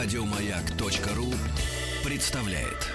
Радиомаяк.ру 0.00 1.26
представляет. 2.04 2.88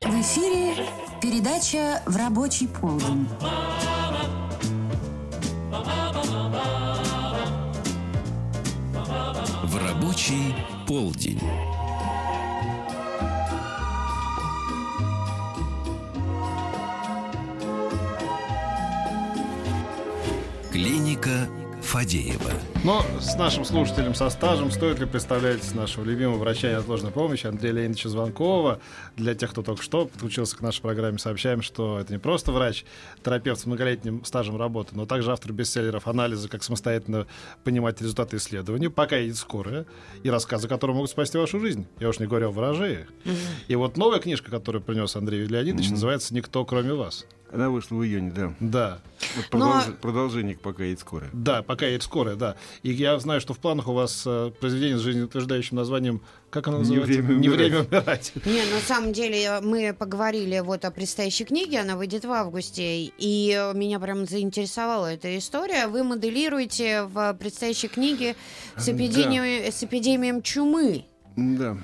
В 0.00 0.20
эфире 0.20 0.84
передача 1.22 2.02
«В 2.04 2.16
рабочий 2.16 2.66
полдень». 2.66 3.28
В 9.62 9.76
рабочий 9.76 10.56
полдень. 10.88 11.40
Клиника 20.72 21.48
Фадеева. 21.80 22.73
Но 22.84 23.02
с 23.18 23.34
нашим 23.36 23.64
слушателем 23.64 24.14
со 24.14 24.28
стажем 24.28 24.70
стоит 24.70 24.98
ли 24.98 25.06
представлять 25.06 25.74
нашего 25.74 26.04
любимого 26.04 26.36
врача 26.36 26.68
неотложной 26.70 27.12
помощи 27.12 27.46
Андрея 27.46 27.72
Леонидовича 27.72 28.10
Звонкова. 28.10 28.78
Для 29.16 29.34
тех, 29.34 29.52
кто 29.52 29.62
только 29.62 29.82
что 29.82 30.04
подключился 30.04 30.54
к 30.54 30.60
нашей 30.60 30.82
программе, 30.82 31.18
сообщаем, 31.18 31.62
что 31.62 31.98
это 31.98 32.12
не 32.12 32.18
просто 32.18 32.52
врач, 32.52 32.84
терапевт 33.24 33.58
с 33.62 33.64
многолетним 33.64 34.22
стажем 34.26 34.58
работы, 34.58 34.90
но 34.94 35.06
также 35.06 35.32
автор 35.32 35.52
бестселлеров 35.52 36.06
«Анализы. 36.06 36.48
Как 36.50 36.62
самостоятельно 36.62 37.26
понимать 37.64 38.02
результаты 38.02 38.36
исследований», 38.36 38.88
«Пока 38.88 39.16
едет 39.16 39.36
скорая» 39.38 39.86
и 40.22 40.28
рассказы, 40.28 40.68
которые 40.68 40.94
могут 40.94 41.10
спасти 41.10 41.38
вашу 41.38 41.60
жизнь. 41.60 41.86
Я 42.00 42.10
уж 42.10 42.18
не 42.18 42.26
говорю 42.26 42.48
о 42.48 42.52
ворожеях. 42.52 43.08
И 43.66 43.74
вот 43.76 43.96
новая 43.96 44.20
книжка, 44.20 44.50
которую 44.50 44.82
принес 44.82 45.16
Андрей 45.16 45.46
Леонидович, 45.46 45.88
называется 45.88 46.34
«Никто, 46.34 46.62
кроме 46.66 46.92
вас». 46.92 47.24
Она 47.52 47.70
вышла 47.70 47.94
в 47.96 48.02
июне, 48.04 48.32
да. 48.34 48.52
Да. 48.58 48.98
Вот 49.36 49.44
Ну, 49.52 49.58
продолж- 49.70 49.92
Продолжение 50.00 50.56
«Пока 50.56 50.82
едет 50.82 50.98
скорая». 50.98 51.30
Да, 51.32 51.62
пока 51.62 51.86
едет 51.86 52.02
скорая, 52.02 52.34
да. 52.34 52.56
И 52.82 52.92
я 52.92 53.18
знаю, 53.18 53.40
что 53.40 53.54
в 53.54 53.58
планах 53.58 53.88
у 53.88 53.92
вас 53.92 54.24
э, 54.26 54.50
произведение 54.60 54.98
с 54.98 55.00
жизнеутверждающим 55.00 55.76
названием, 55.76 56.20
как 56.50 56.68
оно 56.68 56.78
«Не 56.78 56.96
называется? 56.96 57.22
время 57.22 57.34
Не 57.34 57.48
умирать». 57.48 57.72
время 57.72 57.86
умирать. 57.90 58.32
Не, 58.44 58.62
на 58.72 58.80
самом 58.80 59.12
деле 59.12 59.60
мы 59.62 59.94
поговорили 59.94 60.60
вот 60.60 60.84
о 60.84 60.90
предстоящей 60.90 61.44
книге, 61.44 61.80
она 61.80 61.96
выйдет 61.96 62.24
в 62.24 62.30
августе, 62.30 63.04
и 63.04 63.56
э, 63.56 63.72
меня 63.74 63.98
прям 64.00 64.26
заинтересовала 64.26 65.12
эта 65.12 65.36
история. 65.38 65.86
Вы 65.86 66.04
моделируете 66.04 67.02
в 67.04 67.34
предстоящей 67.34 67.88
книге 67.88 68.36
с 68.76 68.88
эпидемией, 68.88 69.70
с 69.70 69.82
эпидемией 69.82 70.42
чумы. 70.42 71.04
Да. 71.36 71.76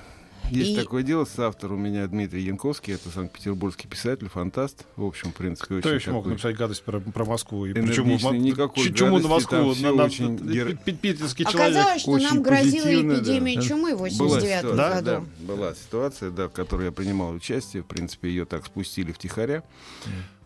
Есть 0.50 0.72
И- 0.72 0.76
такое 0.76 1.02
дело, 1.02 1.24
соавтор 1.24 1.72
у 1.72 1.76
меня 1.76 2.06
Дмитрий 2.06 2.42
Янковский, 2.42 2.94
это 2.94 3.08
санкт-петербургский 3.10 3.86
писатель, 3.88 4.28
фантаст, 4.28 4.84
в 4.96 5.04
общем, 5.04 5.30
в 5.30 5.34
принципе, 5.34 5.78
Кто 5.78 5.88
очень 5.90 5.98
еще 5.98 6.10
мог 6.10 6.26
написать 6.26 6.56
гадость 6.56 6.82
про, 6.82 6.98
про 7.00 7.24
Москву? 7.24 7.66
И 7.66 7.72
почему, 7.72 8.16
никакой 8.32 8.88
почему 8.90 9.18
на 9.18 9.22
гадости, 9.28 9.48
там 9.50 9.66
Москву? 9.68 9.86
На, 9.88 9.94
на- 9.94 10.04
очень 10.04 10.36
гер- 10.36 10.76
пи- 10.84 10.92
питерский 10.92 11.44
человек. 11.44 11.76
Оказалось, 11.76 12.02
что 12.02 12.10
очень 12.12 12.26
нам 12.26 12.42
грозила 12.42 12.82
позитивно, 12.84 13.14
да. 13.14 13.20
эпидемия 13.20 13.62
чумы 13.62 13.94
в 13.94 13.98
Была 13.98 14.08
89 14.08 14.58
ситуация, 14.60 14.94
году. 15.02 15.04
да, 15.40 15.46
была 15.54 15.74
ситуация, 15.74 16.30
да, 16.30 16.48
в 16.48 16.52
которой 16.52 16.86
я 16.86 16.92
принимал 16.92 17.30
участие. 17.32 17.82
В 17.82 17.86
принципе, 17.86 18.28
ее 18.28 18.44
так 18.44 18.66
спустили 18.66 19.12
втихаря. 19.12 19.62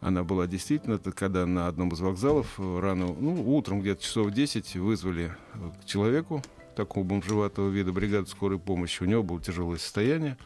Она 0.00 0.22
была 0.22 0.46
действительно, 0.46 0.94
это 0.94 1.12
когда 1.12 1.46
на 1.46 1.66
одном 1.66 1.88
из 1.88 2.00
вокзалов 2.00 2.46
э, 2.58 2.78
рано, 2.80 3.06
ну, 3.18 3.56
утром 3.56 3.80
где-то 3.80 4.02
часов 4.02 4.30
10 4.32 4.76
вызвали 4.76 5.32
э, 5.54 5.58
к 5.82 5.86
человеку, 5.86 6.42
такого 6.74 7.04
бомжеватого 7.04 7.68
вида, 7.68 7.92
бригаду 7.92 8.26
скорой 8.26 8.58
помощи. 8.58 9.02
У 9.02 9.06
него 9.06 9.22
было 9.22 9.40
тяжелое 9.40 9.78
состояние. 9.78 10.36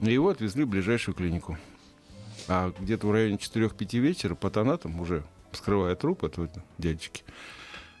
И 0.00 0.12
его 0.12 0.28
отвезли 0.30 0.64
в 0.64 0.68
ближайшую 0.68 1.14
клинику. 1.14 1.58
А 2.48 2.72
где-то 2.78 3.06
в 3.06 3.12
районе 3.12 3.36
4-5 3.36 3.98
вечера 3.98 4.34
патонатом, 4.34 5.00
уже 5.00 5.24
вскрывая 5.52 5.94
труп 5.94 6.24
этого 6.24 6.48
дядечки, 6.78 7.22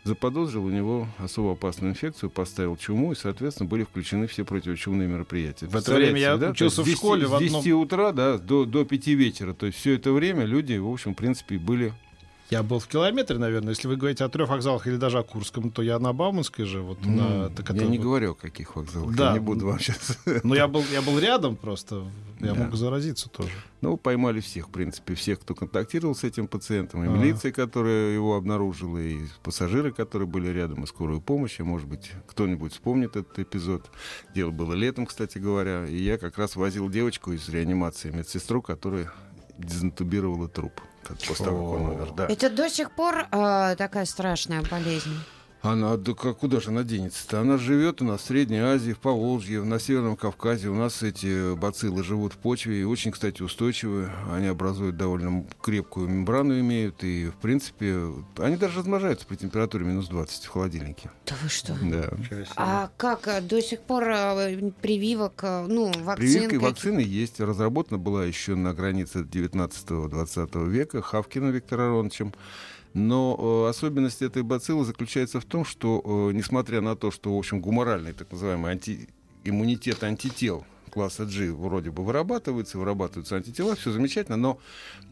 заподозрил 0.04 0.64
у 0.64 0.70
него 0.70 1.06
особо 1.18 1.52
опасную 1.52 1.92
инфекцию, 1.92 2.30
поставил 2.30 2.76
чуму, 2.76 3.12
и, 3.12 3.14
соответственно, 3.14 3.68
были 3.68 3.84
включены 3.84 4.26
все 4.26 4.44
противочумные 4.44 5.08
мероприятия. 5.08 5.66
В 5.66 5.76
это 5.76 5.94
время 5.94 6.18
я 6.18 6.36
да? 6.36 6.50
учился 6.50 6.82
в 6.82 6.86
есть 6.86 6.98
с 6.98 7.02
10 7.02 7.06
школе 7.06 7.26
в 7.26 7.36
С 7.36 7.38
10 7.38 7.56
одном- 7.56 7.80
утра 7.82 8.12
да, 8.12 8.38
до, 8.38 8.64
до 8.64 8.84
5 8.84 9.06
вечера. 9.08 9.52
То 9.52 9.66
есть 9.66 9.78
все 9.78 9.94
это 9.94 10.12
время 10.12 10.44
люди, 10.44 10.76
в 10.76 10.88
общем, 10.90 11.14
в 11.14 11.16
принципе, 11.16 11.58
были... 11.58 11.92
Я 12.50 12.64
был 12.64 12.80
в 12.80 12.88
километре, 12.88 13.38
наверное. 13.38 13.70
Если 13.70 13.86
вы 13.86 13.96
говорите 13.96 14.24
о 14.24 14.28
трех 14.28 14.48
вокзалах 14.48 14.86
или 14.88 14.96
даже 14.96 15.18
о 15.18 15.22
Курском, 15.22 15.70
то 15.70 15.82
я 15.82 15.98
на 16.00 16.12
Бауманской 16.12 16.64
же. 16.64 16.80
Вот, 16.80 17.04
на, 17.06 17.46
М, 17.46 17.54
так 17.54 17.70
я 17.70 17.76
это 17.76 17.84
не 17.86 17.98
говорю, 17.98 18.32
о 18.32 18.34
каких 18.34 18.74
вокзалах. 18.74 19.14
Да. 19.14 19.28
Я 19.28 19.32
не 19.34 19.38
буду 19.38 19.66
вам 19.66 19.78
сейчас... 19.78 20.18
Ну, 20.42 20.54
я 20.54 20.66
был, 20.66 20.82
я 20.92 21.00
был 21.00 21.16
рядом 21.20 21.54
просто. 21.54 22.04
Я 22.40 22.54
Да. 22.54 22.64
мог 22.64 22.74
заразиться 22.74 23.28
тоже. 23.28 23.50
Ну, 23.82 23.96
поймали 23.96 24.40
всех, 24.40 24.66
в 24.68 24.70
принципе, 24.72 25.14
всех, 25.14 25.38
кто 25.40 25.54
контактировал 25.54 26.14
с 26.16 26.24
этим 26.24 26.48
пациентом, 26.48 27.04
и 27.04 27.06
А. 27.06 27.10
милиция, 27.10 27.52
которая 27.52 28.14
его 28.14 28.34
обнаружила, 28.34 28.98
и 28.98 29.20
пассажиры, 29.44 29.92
которые 29.92 30.26
были 30.26 30.48
рядом, 30.48 30.82
и 30.82 30.86
скорую 30.86 31.20
помощь, 31.20 31.60
и, 31.60 31.62
может 31.62 31.86
быть, 31.86 32.10
кто-нибудь 32.26 32.72
вспомнит 32.72 33.14
этот 33.14 33.38
эпизод. 33.38 33.90
Дело 34.34 34.50
было 34.50 34.72
летом, 34.72 35.06
кстати 35.06 35.38
говоря, 35.38 35.86
и 35.86 35.96
я 36.02 36.18
как 36.18 36.36
раз 36.36 36.56
возил 36.56 36.88
девочку 36.88 37.32
из 37.32 37.48
реанимации, 37.48 38.10
медсестру, 38.10 38.60
которая 38.60 39.12
дезинтубировала 39.58 40.48
труп 40.48 40.80
как- 41.02 41.18
после 41.18 41.44
того, 41.46 41.72
как 41.72 41.80
он 41.80 41.88
умер. 41.90 42.12
Да. 42.16 42.26
Это 42.26 42.50
до 42.50 42.68
сих 42.70 42.90
пор 42.92 43.26
э, 43.30 43.74
такая 43.76 44.04
страшная 44.04 44.62
болезнь. 44.62 45.14
Она, 45.62 45.98
да 45.98 46.14
как- 46.14 46.38
куда 46.38 46.58
же 46.58 46.70
она 46.70 46.84
денется-то? 46.84 47.40
Она 47.40 47.58
живет 47.58 48.00
у 48.00 48.04
нас 48.06 48.22
в 48.22 48.24
Средней 48.24 48.60
Азии, 48.60 48.92
в 48.92 48.98
Поволжье, 48.98 49.62
на 49.62 49.78
Северном 49.78 50.16
Кавказе. 50.16 50.68
У 50.70 50.74
нас 50.74 51.02
эти 51.02 51.54
бациллы 51.54 52.02
живут 52.02 52.32
в 52.32 52.38
почве 52.38 52.80
и 52.80 52.84
очень, 52.84 53.10
кстати, 53.10 53.42
устойчивы. 53.42 54.10
Они 54.32 54.46
образуют 54.46 54.96
довольно 54.96 55.44
крепкую 55.60 56.08
мембрану 56.08 56.58
имеют. 56.60 57.04
И, 57.04 57.26
в 57.28 57.34
принципе, 57.34 58.10
они 58.38 58.56
даже 58.56 58.78
размножаются 58.78 59.26
при 59.26 59.36
температуре 59.36 59.84
минус 59.84 60.08
20 60.08 60.44
в 60.46 60.48
холодильнике. 60.48 61.10
Да 61.26 61.34
вы 61.42 61.48
что? 61.50 61.76
Да. 61.82 62.10
А 62.56 62.90
как 62.96 63.28
э, 63.28 63.42
до 63.42 63.60
сих 63.60 63.80
пор 63.82 64.04
э, 64.08 64.70
прививок, 64.80 65.40
э, 65.42 65.66
ну, 65.68 65.92
вакцин? 66.04 66.16
Прививка 66.16 66.54
и 66.54 66.58
каких- 66.58 66.62
вакцины 66.62 67.00
есть. 67.00 67.38
Разработана 67.38 67.98
была 67.98 68.24
еще 68.24 68.54
на 68.54 68.72
границе 68.72 69.24
19-20 69.24 70.68
века 70.70 71.02
Хавкиным 71.02 71.50
Виктором 71.50 71.92
Ароновичем. 71.92 72.32
Но 72.92 73.64
э, 73.66 73.70
особенность 73.70 74.22
этой 74.22 74.42
бациллы 74.42 74.84
заключается 74.84 75.40
в 75.40 75.44
том, 75.44 75.64
что, 75.64 76.02
э, 76.04 76.32
несмотря 76.34 76.80
на 76.80 76.96
то, 76.96 77.10
что, 77.10 77.34
в 77.34 77.38
общем, 77.38 77.60
гуморальный 77.60 78.12
так 78.12 78.32
называемый 78.32 78.72
анти... 78.72 79.08
иммунитет 79.44 80.02
антител 80.02 80.64
класса 80.90 81.24
G 81.24 81.52
вроде 81.52 81.90
бы 81.90 82.04
вырабатывается, 82.04 82.78
вырабатываются 82.78 83.36
антитела, 83.36 83.76
все 83.76 83.92
замечательно, 83.92 84.36
но 84.36 84.58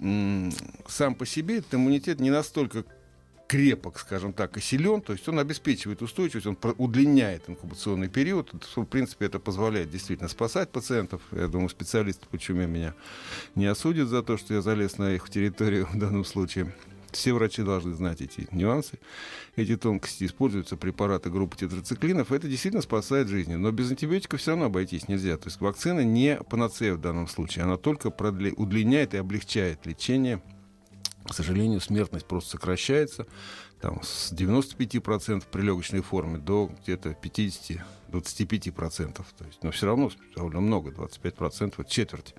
м, 0.00 0.52
сам 0.88 1.14
по 1.14 1.24
себе 1.24 1.58
этот 1.58 1.74
иммунитет 1.74 2.18
не 2.18 2.30
настолько 2.30 2.84
крепок, 3.46 3.98
скажем 3.98 4.32
так, 4.34 4.58
и 4.58 4.60
силен, 4.60 5.00
то 5.00 5.14
есть 5.14 5.26
он 5.26 5.38
обеспечивает 5.38 6.02
устойчивость, 6.02 6.46
он 6.46 6.58
удлиняет 6.76 7.48
инкубационный 7.48 8.08
период. 8.08 8.52
В 8.76 8.84
принципе, 8.84 9.26
это 9.26 9.38
позволяет 9.38 9.90
действительно 9.90 10.28
спасать 10.28 10.68
пациентов. 10.68 11.22
Я 11.32 11.48
думаю, 11.48 11.70
специалисты 11.70 12.26
по 12.30 12.38
чуме 12.38 12.66
меня 12.66 12.94
не 13.54 13.64
осудят 13.64 14.08
за 14.08 14.22
то, 14.22 14.36
что 14.36 14.52
я 14.52 14.60
залез 14.60 14.98
на 14.98 15.14
их 15.14 15.30
территорию 15.30 15.86
в 15.86 15.96
данном 15.96 16.26
случае. 16.26 16.74
Все 17.12 17.32
врачи 17.32 17.62
должны 17.62 17.94
знать 17.94 18.20
эти 18.20 18.48
нюансы, 18.52 18.98
эти 19.56 19.76
тонкости. 19.76 20.24
Используются 20.24 20.76
препараты 20.76 21.30
группы 21.30 21.56
тетрациклинов. 21.56 22.32
Это 22.32 22.48
действительно 22.48 22.82
спасает 22.82 23.28
жизни. 23.28 23.54
Но 23.54 23.70
без 23.70 23.90
антибиотиков 23.90 24.40
все 24.40 24.52
равно 24.52 24.66
обойтись 24.66 25.08
нельзя. 25.08 25.36
То 25.36 25.48
есть 25.48 25.60
вакцина 25.60 26.00
не 26.00 26.36
панацея 26.36 26.94
в 26.94 27.00
данном 27.00 27.28
случае. 27.28 27.64
Она 27.64 27.76
только 27.76 28.10
продля- 28.10 28.54
удлиняет 28.54 29.14
и 29.14 29.18
облегчает 29.18 29.86
лечение 29.86 30.42
к 31.28 31.34
сожалению, 31.34 31.80
смертность 31.80 32.26
просто 32.26 32.52
сокращается 32.52 33.26
там, 33.80 34.02
с 34.02 34.32
95% 34.32 35.44
при 35.50 35.62
легочной 35.62 36.00
форме 36.00 36.38
до 36.38 36.70
где-то 36.82 37.10
50-25%. 37.10 39.24
То 39.36 39.44
есть, 39.44 39.62
но 39.62 39.70
все 39.70 39.86
равно 39.86 40.10
довольно 40.34 40.60
много, 40.60 40.90
25%, 40.90 41.74
вот 41.76 41.88
четверть. 41.88 42.34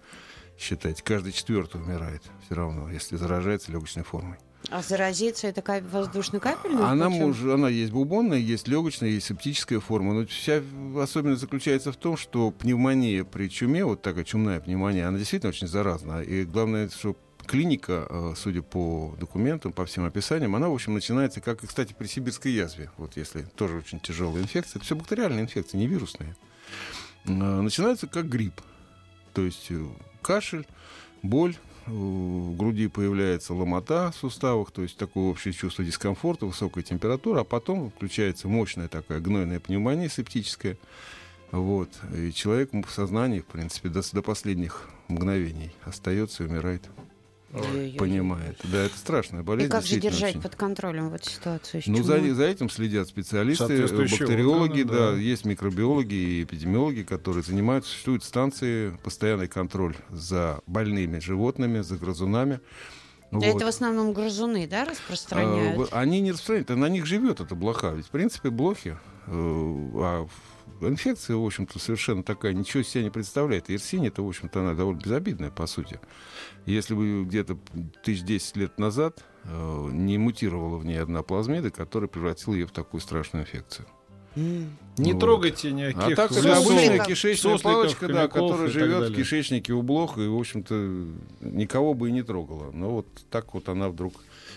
Считайте, 0.58 1.04
каждый 1.04 1.32
четвертый 1.32 1.82
умирает 1.82 2.24
все 2.46 2.56
равно, 2.56 2.90
если 2.90 3.16
заражается 3.16 3.72
легочной 3.72 4.04
формой. 4.04 4.38
А 4.72 4.82
заразиться 4.84 5.48
это 5.48 5.62
кап... 5.62 5.84
воздушно-капельным 5.92 6.84
Она, 6.84 7.10
может, 7.10 7.50
она 7.50 7.70
есть 7.70 7.92
бубонная, 7.92 8.38
есть 8.38 8.68
легочная, 8.68 9.10
есть 9.10 9.28
септическая 9.28 9.80
форма. 9.80 10.14
Но 10.14 10.28
вся 10.28 10.62
особенность 10.98 11.42
заключается 11.42 11.92
в 11.92 11.96
том, 11.96 12.18
что 12.18 12.52
пневмония 12.52 13.24
при 13.24 13.50
чуме, 13.50 13.84
вот 13.84 14.02
такая 14.02 14.24
чумная 14.24 14.60
пневмония, 14.60 15.08
она 15.08 15.18
действительно 15.18 15.50
очень 15.50 15.68
заразна. 15.68 16.22
И 16.22 16.44
главное, 16.44 16.90
что 16.90 17.16
клиника, 17.48 18.06
э, 18.08 18.34
судя 18.38 18.62
по 18.62 19.16
документам, 19.20 19.74
по 19.74 19.86
всем 19.86 20.06
описаниям, 20.06 20.56
она, 20.56 20.70
в 20.70 20.74
общем, 20.74 20.94
начинается, 20.94 21.42
как, 21.42 21.64
и, 21.64 21.68
кстати, 21.68 21.96
при 21.98 22.06
сибирской 22.06 22.52
язве. 22.52 22.92
Вот 22.98 23.18
если 23.18 23.42
тоже 23.42 23.78
очень 23.78 24.00
тяжелая 24.00 24.44
инфекция. 24.44 24.78
Это 24.78 24.86
все 24.86 24.96
бактериальная 24.96 25.42
инфекция, 25.42 25.80
не 25.80 25.88
вирусная. 25.88 26.38
Э, 27.26 27.32
Начинается 27.32 28.06
как 28.06 28.30
грипп. 28.30 28.62
То 29.34 29.42
есть 29.42 29.68
э, 29.72 29.84
кашель, 30.22 30.68
боль, 31.24 31.56
в 31.90 32.56
груди 32.56 32.88
появляется 32.88 33.54
ломота 33.54 34.12
в 34.12 34.16
суставах, 34.16 34.72
то 34.72 34.82
есть 34.82 34.98
такое 34.98 35.26
общее 35.26 35.54
чувство 35.54 35.84
дискомфорта, 35.84 36.46
высокая 36.46 36.84
температура, 36.84 37.42
а 37.42 37.44
потом 37.44 37.92
включается 37.92 38.48
мощная 38.48 38.88
такая 38.88 39.20
гнойная 39.20 39.60
пневмония 39.60 40.10
септическая. 40.10 40.78
Вот. 41.52 41.90
И 42.16 42.32
человек 42.32 42.72
в 42.74 42.92
сознании, 42.92 43.40
в 43.40 43.46
принципе, 43.46 43.90
до, 43.90 44.02
до 44.14 44.22
последних 44.22 44.88
мгновений 45.08 45.72
остается 45.84 46.44
и 46.44 46.48
умирает. 46.48 46.84
Ой-ой-ой. 47.54 47.98
понимает. 47.98 48.60
Да, 48.64 48.84
это 48.86 48.98
страшная 48.98 49.42
болезнь. 49.42 49.68
И 49.68 49.72
как 49.72 49.84
же 49.84 50.00
держать 50.00 50.32
очень. 50.32 50.42
под 50.42 50.56
контролем 50.56 51.10
в 51.10 51.14
эту 51.16 51.30
ситуацию? 51.30 51.82
Ну, 51.88 52.04
за, 52.04 52.20
за 52.34 52.44
этим 52.44 52.70
следят 52.70 53.08
специалисты, 53.08 53.88
бактериологи, 53.88 54.82
органы, 54.82 54.98
да. 55.00 55.12
да. 55.12 55.18
есть 55.18 55.46
микробиологи 55.46 56.14
и 56.14 56.44
эпидемиологи, 56.44 57.04
которые 57.04 57.44
занимаются, 57.44 57.90
существуют 57.92 58.24
станции, 58.24 58.98
постоянный 59.04 59.48
контроль 59.48 59.96
за 60.10 60.62
больными 60.68 61.20
животными, 61.20 61.80
за 61.82 61.96
грызунами. 61.98 62.60
Вот. 63.32 63.44
Это 63.44 63.66
в 63.66 63.68
основном 63.68 64.14
грызуны, 64.14 64.68
да, 64.68 64.84
А, 64.84 64.86
распространяют? 64.86 65.78
в- 65.78 65.96
Они 65.96 66.20
не 66.20 66.32
распространяют, 66.32 66.72
а 66.72 66.76
на 66.76 66.90
них 66.90 67.06
живет 67.06 67.40
эта 67.40 67.56
блоха. 67.56 67.92
Ведь, 67.92 68.08
в 68.08 68.10
принципе, 68.10 68.50
блохи, 68.50 68.98
э, 69.28 69.32
а 69.32 70.28
инфекция, 70.88 71.36
в 71.36 71.46
общем-то, 71.46 71.80
совершенно 71.80 72.24
такая, 72.24 72.54
ничего 72.54 72.82
из 72.82 72.90
себя 72.90 73.04
не 73.04 73.10
представляет. 73.10 73.70
Ирсинь, 73.70 74.08
это, 74.08 74.22
в 74.22 74.28
общем-то, 74.28 74.62
она 74.62 74.74
довольно 74.74 75.00
безобидная, 75.00 75.52
по 75.52 75.68
сути. 75.68 76.00
Если 76.66 76.94
бы 76.94 77.26
где-то 77.26 77.58
тысяч 78.04 78.24
десять 78.24 78.56
лет 78.56 78.80
назад 78.80 79.24
э, 79.44 79.90
не 79.92 80.18
мутировала 80.18 80.78
в 80.78 80.86
ней 80.86 81.02
одна 81.02 81.24
плазмида, 81.24 81.72
которая 81.72 82.08
превратила 82.08 82.54
ее 82.54 82.68
в 82.68 82.72
такую 82.72 83.02
страшную 83.02 83.46
инфекцию. 83.46 83.88
Не 84.36 85.14
Вот. 85.14 85.20
трогайте 85.20 85.72
никаких 85.72 86.14
А 86.14 86.16
так 86.16 86.32
это 86.32 86.58
обычная 86.58 87.04
кишечная 87.04 87.58
палочка, 87.58 88.08
да, 88.08 88.28
которая 88.28 88.68
живет 88.68 89.10
в 89.10 89.16
кишечнике 89.16 89.74
у 89.74 89.82
блоха 89.82 90.22
и, 90.22 90.28
в 90.28 90.38
общем-то, 90.38 91.06
никого 91.42 91.94
бы 91.94 92.10
и 92.10 92.12
не 92.12 92.22
трогала. 92.22 92.72
Но 92.72 92.92
вот 92.92 93.08
так 93.30 93.54
вот 93.54 93.70
она 93.70 93.90
вдруг 93.90 94.14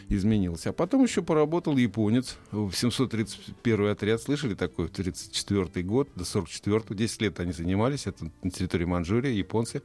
изменилась. 0.08 0.66
А 0.66 0.72
потом 0.72 1.02
еще 1.04 1.22
поработал 1.22 1.76
японец 1.76 2.36
в 2.50 2.72
731 2.72 3.86
отряд. 3.88 4.20
Слышали 4.22 4.54
такой? 4.54 4.86
В 4.88 4.90
34 4.90 5.84
год 5.84 6.08
до 6.14 6.24
44 6.24 6.82
10 6.90 7.22
лет 7.22 7.40
они 7.40 7.52
занимались. 7.52 8.06
Это 8.06 8.30
на 8.42 8.50
территории 8.50 8.84
Манчжурии, 8.84 9.32
японцы. 9.32 9.82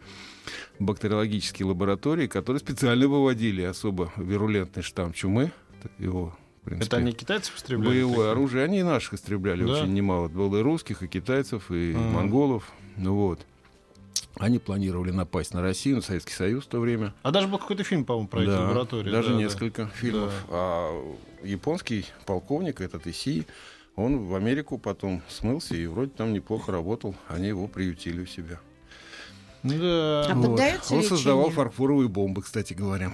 Бактериологические 0.80 1.68
лаборатории, 1.68 2.28
которые 2.28 2.60
специально 2.60 3.08
выводили 3.08 3.62
особо 3.64 4.12
вирулентный 4.18 4.84
штамм 4.84 5.14
чумы. 5.14 5.52
Его, 6.00 6.36
принципе, 6.64 6.88
Это 6.88 6.98
они 6.98 7.12
китайцев 7.14 7.56
истребляли? 7.58 7.88
Боевое 7.90 8.16
такие? 8.18 8.32
оружие. 8.32 8.64
Они 8.64 8.80
и 8.80 8.84
наших 8.84 9.14
истребляли 9.14 9.64
Да? 9.66 9.82
очень 9.84 9.94
немало. 9.94 10.28
Было 10.28 10.58
и 10.58 10.62
русских, 10.62 11.02
и 11.04 11.08
китайцев, 11.08 11.72
и 11.72 11.94
Ага. 11.96 12.00
монголов. 12.10 12.72
Ну 12.98 13.16
вот. 13.16 13.46
Они 14.40 14.60
планировали 14.60 15.12
напасть 15.12 15.54
на 15.54 15.62
Россию, 15.62 15.98
на 15.98 16.02
Советский 16.02 16.34
Союз 16.34 16.66
в 16.66 16.68
то 16.68 16.80
время. 16.80 17.14
А 17.24 17.32
даже 17.32 17.48
был 17.48 17.58
какой-то 17.58 17.84
фильм, 17.84 18.06
по-моему, 18.06 18.28
про 18.28 18.42
эти 18.42 18.50
Да, 18.50 18.62
лаборатории. 18.62 19.12
Даже 19.12 19.30
да, 19.30 19.34
да. 19.36 19.40
несколько 19.42 19.88
фильмов. 19.88 20.34
А 20.50 21.16
японский 21.44 22.06
полковник, 22.26 22.82
этот 22.82 23.08
Исии, 23.08 23.46
он 23.96 24.26
в 24.28 24.36
Америку 24.36 24.78
потом 24.78 25.22
смылся 25.28 25.76
и 25.76 25.86
вроде 25.88 26.12
там 26.12 26.34
неплохо 26.34 26.72
работал. 26.72 27.16
Они 27.28 27.48
его 27.48 27.68
приютили 27.68 28.22
у 28.22 28.26
себя. 28.26 28.60
Да. 29.64 30.26
А 30.30 30.34
Вот. 30.36 30.46
поддается 30.52 30.94
Он 30.96 31.04
создавал 31.04 31.50
фарфоровые 31.50 32.08
бомбы, 32.08 32.42
кстати 32.42 32.74
говоря. 32.74 33.14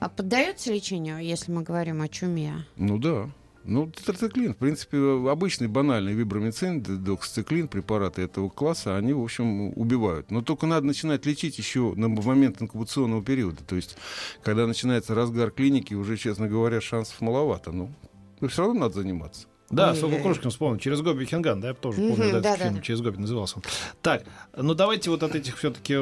А 0.00 0.08
поддается 0.08 0.72
лечению, 0.72 1.18
если 1.18 1.50
мы 1.50 1.62
говорим 1.62 2.02
о 2.02 2.08
чуме? 2.08 2.66
Ну 2.76 2.98
да. 2.98 3.28
Ну, 3.64 3.90
тетрациклин, 3.90 4.54
в 4.54 4.56
принципе, 4.56 4.96
обычный 5.30 5.68
банальный 5.68 6.14
вибромицин, 6.14 6.82
доксициклин, 6.82 7.68
препараты 7.68 8.22
этого 8.22 8.48
класса, 8.48 8.96
они, 8.96 9.12
в 9.12 9.22
общем, 9.22 9.76
убивают. 9.78 10.30
Но 10.30 10.40
только 10.40 10.66
надо 10.66 10.86
начинать 10.86 11.26
лечить 11.26 11.58
еще 11.58 11.92
на 11.94 12.08
момент 12.08 12.62
инкубационного 12.62 13.22
периода. 13.22 13.62
То 13.64 13.76
есть, 13.76 13.96
когда 14.42 14.66
начинается 14.66 15.14
разгар 15.14 15.50
клиники, 15.50 15.92
уже, 15.92 16.16
честно 16.16 16.48
говоря, 16.48 16.80
шансов 16.80 17.20
маловато. 17.20 17.72
Ну, 17.72 17.92
но 18.40 18.48
все 18.48 18.62
равно 18.62 18.80
надо 18.80 18.94
заниматься. 18.94 19.48
Да, 19.70 19.90
Ой-ой-ой. 19.90 20.00
Сокол 20.00 20.22
Крушкин 20.22 20.50
вспомнил. 20.50 20.78
Через 20.78 21.02
Гоби 21.02 21.26
Хинган, 21.26 21.60
да, 21.60 21.68
я 21.68 21.74
тоже 21.74 21.98
помню, 21.98 22.14
Мгм, 22.14 22.32
да, 22.32 22.40
да, 22.40 22.48
этот 22.54 22.62
фильм 22.62 22.74
да. 22.76 22.80
«Через 22.80 23.00
Гоби» 23.02 23.18
назывался 23.18 23.56
он. 23.56 23.62
Так, 24.00 24.24
ну 24.56 24.72
давайте 24.72 25.10
вот 25.10 25.22
от 25.22 25.34
этих 25.34 25.58
все-таки, 25.58 25.94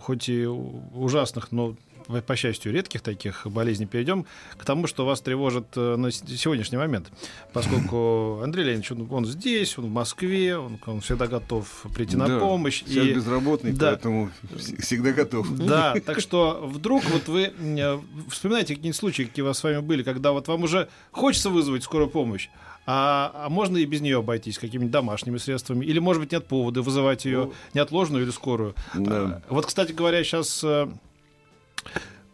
хоть 0.00 0.28
и 0.28 0.44
ужасных, 0.46 1.50
но 1.50 1.76
по 2.02 2.36
счастью, 2.36 2.72
редких 2.72 3.00
таких 3.00 3.46
болезней 3.46 3.86
перейдем 3.86 4.26
к 4.56 4.64
тому, 4.64 4.86
что 4.86 5.04
вас 5.06 5.20
тревожит 5.20 5.66
э, 5.76 5.96
на 5.96 6.10
сегодняшний 6.10 6.78
момент. 6.78 7.10
Поскольку 7.52 8.40
Андрей 8.44 8.64
Леонидович, 8.64 8.92
он, 8.92 9.08
он 9.10 9.26
здесь, 9.26 9.76
он 9.78 9.86
в 9.86 9.90
Москве, 9.90 10.56
он, 10.58 10.78
он 10.86 11.00
всегда 11.00 11.26
готов 11.26 11.86
прийти 11.94 12.16
на 12.16 12.28
Да, 12.28 12.38
помощь. 12.38 12.82
Сейчас 12.86 13.06
и- 13.06 13.14
безработный, 13.14 13.72
Да. 13.72 13.88
поэтому 13.90 14.30
вс- 14.54 14.80
всегда 14.80 15.12
готов. 15.12 15.48
Да, 15.56 15.94
так 16.06 16.20
что 16.20 16.60
вдруг 16.66 17.04
вот 17.10 17.28
вы 17.28 17.52
э, 17.58 17.98
вспоминаете 18.30 18.74
какие-нибудь 18.74 18.96
случаи, 18.96 19.22
какие 19.24 19.42
у 19.42 19.46
вас 19.46 19.58
с 19.58 19.62
вами 19.64 19.80
были, 19.80 20.02
когда 20.02 20.32
вот 20.32 20.48
вам 20.48 20.64
уже 20.64 20.88
хочется 21.10 21.50
вызвать 21.50 21.82
скорую 21.84 22.08
помощь, 22.10 22.48
а, 22.84 23.30
а 23.46 23.48
можно 23.48 23.76
и 23.76 23.84
без 23.84 24.00
нее 24.00 24.18
обойтись 24.18 24.58
какими-нибудь 24.58 24.90
домашними 24.90 25.38
средствами, 25.38 25.84
или, 25.84 26.00
может 26.00 26.20
быть, 26.20 26.32
нет 26.32 26.46
повода 26.48 26.82
вызывать 26.82 27.24
ее 27.24 27.44
Ну, 27.44 27.52
неотложную 27.74 28.24
или 28.24 28.30
скорую. 28.32 28.74
Да. 28.94 29.42
А, 29.48 29.54
Вот, 29.54 29.66
кстати 29.66 29.92
говоря, 29.92 30.24
сейчас 30.24 30.64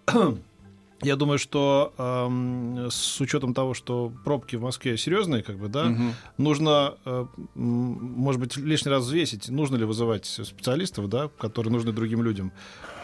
я 1.02 1.16
думаю, 1.16 1.38
что 1.38 1.92
эм, 1.98 2.90
с 2.90 3.20
учетом 3.20 3.54
того, 3.54 3.74
что 3.74 4.12
пробки 4.24 4.56
в 4.56 4.62
Москве 4.62 4.96
серьезные, 4.96 5.42
как 5.42 5.58
бы, 5.58 5.68
да, 5.68 5.84
Мгм. 5.86 6.14
нужно, 6.36 6.94
э, 7.04 7.26
может 7.54 8.40
быть, 8.40 8.56
лишний 8.56 8.90
раз 8.90 9.04
взвесить, 9.04 9.48
нужно 9.48 9.76
ли 9.76 9.84
вызывать 9.84 10.26
специалистов, 10.26 11.08
да, 11.08 11.28
которые 11.38 11.72
нужны 11.72 11.92
другим 11.92 12.22
людям. 12.22 12.52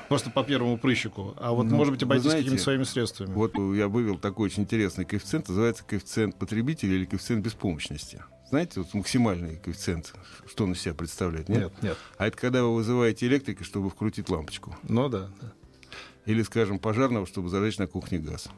Просто 0.09 0.31
по 0.31 0.45
первому 0.45 0.77
прыщику. 0.77 1.35
А 1.39 1.53
вот, 1.53 1.65
Ну, 1.67 1.77
может 1.77 1.95
быть, 1.95 2.03
обойтись 2.03 2.33
какими-то 2.33 2.63
своими 2.63 2.85
средствами. 2.85 3.33
Вот 3.33 3.57
я 3.75 3.89
вывел 3.89 4.19
такой 4.19 4.47
очень 4.47 4.65
интересный 4.65 5.07
коэффициент, 5.07 5.49
называется 5.49 5.83
коэффициент 5.85 6.37
потребителя 6.37 6.95
или 6.95 7.07
коэффициент 7.07 7.43
беспомощности. 7.45 8.23
Знаете, 8.51 8.81
вот 8.81 8.93
максимальный 8.93 9.57
коэффициент, 9.57 10.15
что 10.47 10.65
он 10.65 10.73
из 10.73 10.81
себя 10.83 10.93
представляет? 10.95 11.49
Нет? 11.49 11.61
Нет, 11.61 11.73
нет. 11.83 11.99
А 12.19 12.27
это 12.27 12.37
когда 12.37 12.63
вы 12.63 12.75
вызываете 12.75 13.27
электрика, 13.27 13.65
чтобы 13.65 13.89
вкрутить 13.89 14.29
лампочку. 14.29 14.77
Ну 14.83 15.09
да. 15.09 15.31
да. 15.41 15.53
Или, 16.27 16.43
скажем, 16.43 16.79
пожарного, 16.79 17.27
чтобы 17.27 17.49
зажечь 17.49 17.79
на 17.79 17.87
кухне 17.87 18.19
газ. 18.19 18.49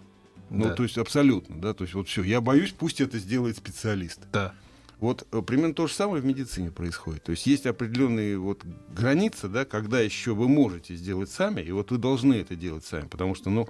Ну, 0.51 0.65
Да. 0.67 0.75
то 0.75 0.83
есть 0.85 0.97
абсолютно, 0.99 1.61
да, 1.61 1.75
то 1.75 1.83
есть 1.83 1.95
вот 1.95 2.07
все. 2.09 2.23
Я 2.23 2.41
боюсь, 2.41 2.73
пусть 2.73 3.01
это 3.01 3.19
сделает 3.19 3.57
специалист. 3.57 4.21
Да. 4.33 4.55
Вот 5.01 5.27
э, 5.33 5.43
примерно 5.43 5.75
то 5.75 5.89
же 5.89 5.93
самое 5.93 6.23
в 6.23 6.25
медицине 6.25 6.71
происходит. 6.71 7.25
То 7.25 7.33
есть 7.33 7.47
есть 7.47 7.67
определенные 7.67 8.39
вот 8.39 8.63
границы, 8.95 9.49
да, 9.49 9.65
когда 9.65 10.01
еще 10.01 10.35
вы 10.35 10.49
можете 10.49 10.95
сделать 10.95 11.31
сами, 11.31 11.61
и 11.61 11.73
вот 11.73 11.91
вы 11.91 11.99
должны 11.99 12.35
это 12.35 12.55
делать 12.57 12.85
сами, 12.85 13.07
потому 13.09 13.35
что, 13.35 13.51
ну, 13.51 13.69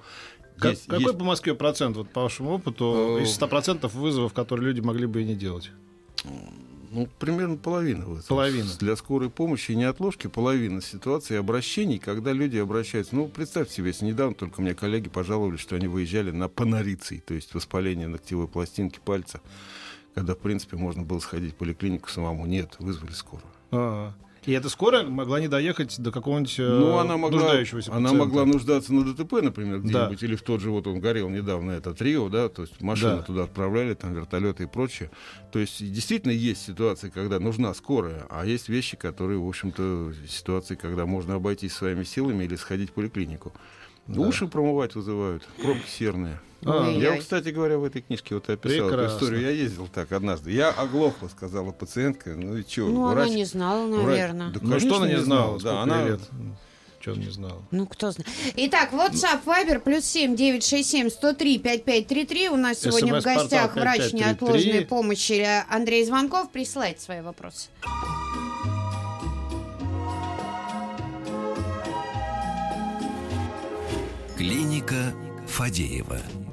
Как- 0.58 0.72
есть- 0.72 0.87
какой 0.87 1.04
есть- 1.06 1.19
по 1.19 1.25
Москве 1.25 1.54
процент, 1.54 1.96
вот 1.96 2.10
по 2.10 2.22
вашему 2.22 2.50
опыту, 2.50 3.16
Э, 3.19 3.22
из 3.22 3.31
100% 3.31 3.94
вызовов, 3.94 4.34
которые 4.34 4.66
люди 4.69 4.81
могли 4.82 5.06
бы 5.06 5.22
и 5.22 5.25
не 5.25 5.34
делать? 5.34 5.70
Ну, 6.90 7.08
примерно 7.18 7.56
половина. 7.56 8.04
вызовов. 8.04 8.26
Половина. 8.26 8.68
Для 8.78 8.96
скорой 8.96 9.30
помощи 9.30 9.72
и 9.72 9.76
неотложки 9.76 10.26
половина 10.26 10.80
ситуаций 10.80 11.38
обращений, 11.38 11.98
когда 11.98 12.32
люди 12.32 12.56
обращаются. 12.58 13.14
Ну, 13.14 13.28
представьте 13.28 13.74
себе, 13.74 13.88
если 13.88 14.06
недавно 14.06 14.34
только 14.34 14.60
мне 14.62 14.74
коллеги 14.74 15.08
пожаловались, 15.08 15.60
что 15.60 15.76
они 15.76 15.88
выезжали 15.88 16.30
на 16.30 16.48
панориций, 16.48 17.20
то 17.20 17.34
есть 17.34 17.54
воспаление 17.54 18.08
ногтевой 18.08 18.48
пластинки 18.48 19.00
пальца, 19.04 19.40
когда, 20.14 20.34
в 20.34 20.38
принципе, 20.38 20.76
можно 20.76 21.02
было 21.02 21.18
сходить 21.18 21.52
в 21.52 21.56
поликлинику 21.56 22.08
самому. 22.08 22.46
Нет, 22.46 22.76
вызвали 22.78 23.12
скорую. 23.12 23.50
А. 23.70 24.12
И 24.46 24.52
эта 24.52 24.68
скорая 24.68 25.02
могла 25.04 25.40
не 25.40 25.48
доехать 25.48 25.98
до 26.00 26.12
какого-нибудь 26.12 26.54
э, 26.58 26.62
Ну, 26.68 26.96
она 26.98 27.16
могла, 27.16 27.40
нуждающегося 27.40 27.90
она 27.92 28.10
пациента. 28.10 28.24
могла 28.24 28.44
нуждаться 28.46 28.94
на 28.94 29.04
ДТП, 29.12 29.32
например, 29.42 29.80
Да. 29.80 29.88
где-нибудь, 30.06 30.22
или 30.22 30.36
в 30.36 30.42
тот 30.42 30.60
же, 30.60 30.70
вот 30.70 30.86
он 30.86 31.00
горел 31.00 31.28
недавно, 31.28 31.72
этот 31.72 32.00
Рио, 32.00 32.28
да, 32.28 32.48
то 32.48 32.62
есть 32.62 32.80
машины 32.80 33.16
Да. 33.16 33.22
туда 33.22 33.42
отправляли, 33.44 33.94
там 33.94 34.14
вертолеты 34.14 34.62
и 34.62 34.66
прочее. 34.66 35.10
То 35.52 35.58
есть 35.58 35.80
действительно 35.92 36.30
есть 36.32 36.64
ситуации, 36.64 37.10
когда 37.10 37.40
нужна 37.40 37.74
скорая, 37.74 38.24
а 38.30 38.46
есть 38.46 38.68
вещи, 38.68 38.96
которые, 38.96 39.38
в 39.40 39.48
общем-то, 39.48 40.12
ситуации, 40.28 40.76
когда 40.76 41.06
можно 41.06 41.34
обойтись 41.34 41.72
своими 41.72 42.04
силами 42.04 42.44
или 42.44 42.54
сходить 42.56 42.90
в 42.90 42.92
поликлинику. 42.92 43.52
Уши 44.08 44.46
промывать 44.46 44.94
вызывают, 44.94 45.42
пробки 45.62 45.88
серные. 45.88 46.40
А. 46.64 46.88
Я, 46.90 47.12
вот, 47.12 47.20
кстати 47.20 47.50
говоря, 47.50 47.78
в 47.78 47.84
этой 47.84 48.02
книжке 48.02 48.34
вот 48.34 48.48
описал 48.50 48.88
эту 48.88 49.06
историю. 49.06 49.40
Я 49.42 49.50
ездил 49.50 49.88
так 49.92 50.10
однажды. 50.12 50.50
Я 50.50 50.70
оглохла, 50.70 51.28
сказала 51.28 51.70
пациентка. 51.70 52.30
Ну 52.30 52.56
и 52.56 52.62
что, 52.62 52.82
Ну, 52.88 53.08
врач... 53.08 53.26
она 53.28 53.36
не 53.36 53.44
знала, 53.44 53.86
врач- 53.86 54.06
наверное. 54.06 54.50
Да, 54.50 54.60
Ну, 54.62 54.80
что 54.80 54.96
она 54.96 55.08
не 55.08 55.20
знала? 55.20 55.60
Да, 55.60 55.82
она... 55.82 56.04
лет? 56.04 56.20
Что 56.98 57.12
не 57.12 57.30
знала? 57.30 57.62
Ну, 57.70 57.86
кто 57.86 58.10
знает. 58.10 58.28
Итак, 58.56 58.92
WhatsApp, 58.92 59.44
Viber, 59.44 59.78
плюс 59.78 60.04
7 60.06 60.34
967 60.34 61.10
103 61.10 61.58
5533. 61.58 62.48
У 62.48 62.56
нас 62.56 62.80
сегодня 62.80 63.20
в 63.20 63.25
гостях 63.25 63.76
врач 63.76 64.10
5533. 64.10 64.18
неотложной 64.18 64.86
помощи 64.86 65.46
Андрей 65.72 66.04
Звонков. 66.04 66.50
Присылайте 66.50 67.00
свои 67.00 67.20
вопросы. 67.20 67.68
Клиника 74.46 75.12
Фадеева. 75.48 76.45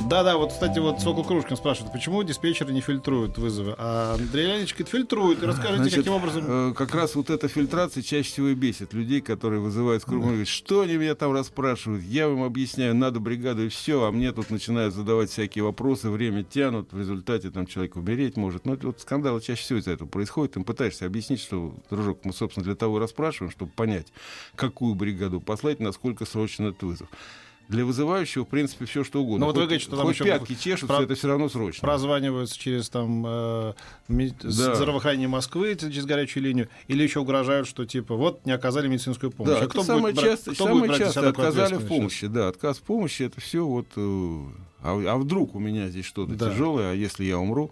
Да-да, 0.00 0.38
вот, 0.38 0.52
кстати, 0.52 0.78
вот 0.78 1.00
Сокол 1.00 1.22
Крушкин 1.22 1.56
спрашивает, 1.56 1.92
почему 1.92 2.22
диспетчеры 2.22 2.72
не 2.72 2.80
фильтруют 2.80 3.36
вызовы? 3.36 3.74
А 3.78 4.14
Андрей 4.14 4.46
Леонидович 4.46 4.72
говорит, 4.72 4.88
фильтруют. 4.88 5.42
Расскажите, 5.42 5.76
Значит, 5.76 5.98
каким 5.98 6.12
образом... 6.14 6.44
э, 6.46 6.74
как 6.74 6.94
раз 6.94 7.14
вот 7.14 7.28
эта 7.28 7.46
фильтрация 7.48 8.02
чаще 8.02 8.28
всего 8.28 8.48
и 8.48 8.54
бесит 8.54 8.94
людей, 8.94 9.20
которые 9.20 9.60
вызывают 9.60 10.02
скорую. 10.02 10.24
Говорят, 10.24 10.48
что 10.48 10.80
они 10.80 10.96
меня 10.96 11.14
там 11.14 11.32
расспрашивают? 11.32 12.02
Я 12.04 12.28
вам 12.28 12.42
объясняю, 12.42 12.94
надо 12.94 13.20
бригаду 13.20 13.66
и 13.66 13.68
все, 13.68 14.04
а 14.04 14.12
мне 14.12 14.32
тут 14.32 14.50
начинают 14.50 14.94
задавать 14.94 15.30
всякие 15.30 15.62
вопросы, 15.62 16.08
время 16.08 16.42
тянут, 16.42 16.92
в 16.92 16.98
результате 16.98 17.50
там 17.50 17.66
человек 17.66 17.96
умереть 17.96 18.36
может. 18.36 18.64
Ну, 18.64 18.78
вот 18.82 19.00
скандалы 19.00 19.40
чаще 19.42 19.62
всего 19.62 19.78
из-за 19.78 19.92
этого 19.92 20.08
происходит. 20.08 20.56
Им 20.56 20.64
пытаешься 20.64 21.04
объяснить, 21.04 21.40
что, 21.40 21.74
дружок, 21.90 22.20
мы, 22.24 22.32
собственно, 22.32 22.64
для 22.64 22.74
того 22.74 22.96
и 22.96 23.00
расспрашиваем, 23.00 23.50
чтобы 23.50 23.70
понять, 23.72 24.06
какую 24.56 24.94
бригаду 24.94 25.40
послать, 25.40 25.80
насколько 25.80 26.24
срочен 26.24 26.66
этот 26.68 26.82
вызов. 26.82 27.08
Для 27.68 27.84
вызывающего, 27.84 28.44
в 28.44 28.48
принципе, 28.48 28.84
все 28.84 29.02
что 29.04 29.22
угодно. 29.22 29.40
Ну, 29.40 29.46
вот 29.46 29.54
вы 29.56 29.62
хоть, 29.62 29.68
говорите, 29.68 29.84
что 29.86 29.96
там 29.96 30.06
хоть 30.06 30.14
еще 30.16 30.24
пятки 30.24 30.54
чешутся, 30.54 30.86
про- 30.86 31.02
это 31.04 31.14
все 31.14 31.28
равно 31.28 31.48
срочно. 31.48 31.80
прозваниваются 31.86 32.58
через 32.58 32.88
там 32.90 33.24
э, 33.26 33.72
ми- 34.08 34.34
Да. 34.42 34.74
здравоохранение 34.74 35.28
Москвы 35.28 35.74
через 35.76 36.04
горячую 36.04 36.42
линию, 36.42 36.68
или 36.88 37.02
еще 37.02 37.20
угрожают, 37.20 37.66
что 37.66 37.86
типа 37.86 38.14
вот 38.16 38.44
не 38.44 38.52
оказали 38.52 38.88
медицинскую 38.88 39.30
помощь. 39.32 39.58
Да, 39.58 39.64
а 39.64 39.68
кто 39.68 39.82
самое 39.82 40.14
будет 40.14 40.24
часто, 40.24 40.52
кто 40.54 40.64
самое 40.64 40.86
будет 40.86 40.98
часто 40.98 41.28
отказали 41.28 41.74
в 41.76 41.86
помощи. 41.86 42.26
Да, 42.26 42.48
отказ 42.48 42.78
в 42.78 42.82
помощи 42.82 43.22
это 43.22 43.40
все 43.40 43.64
вот. 43.66 43.86
э, 43.96 44.44
а, 44.82 45.00
а 45.14 45.16
вдруг 45.16 45.54
у 45.54 45.58
меня 45.58 45.88
здесь 45.88 46.04
что-то 46.04 46.34
Да. 46.34 46.50
тяжелое, 46.50 46.92
а 46.92 46.94
если 46.94 47.24
я 47.24 47.38
умру, 47.38 47.70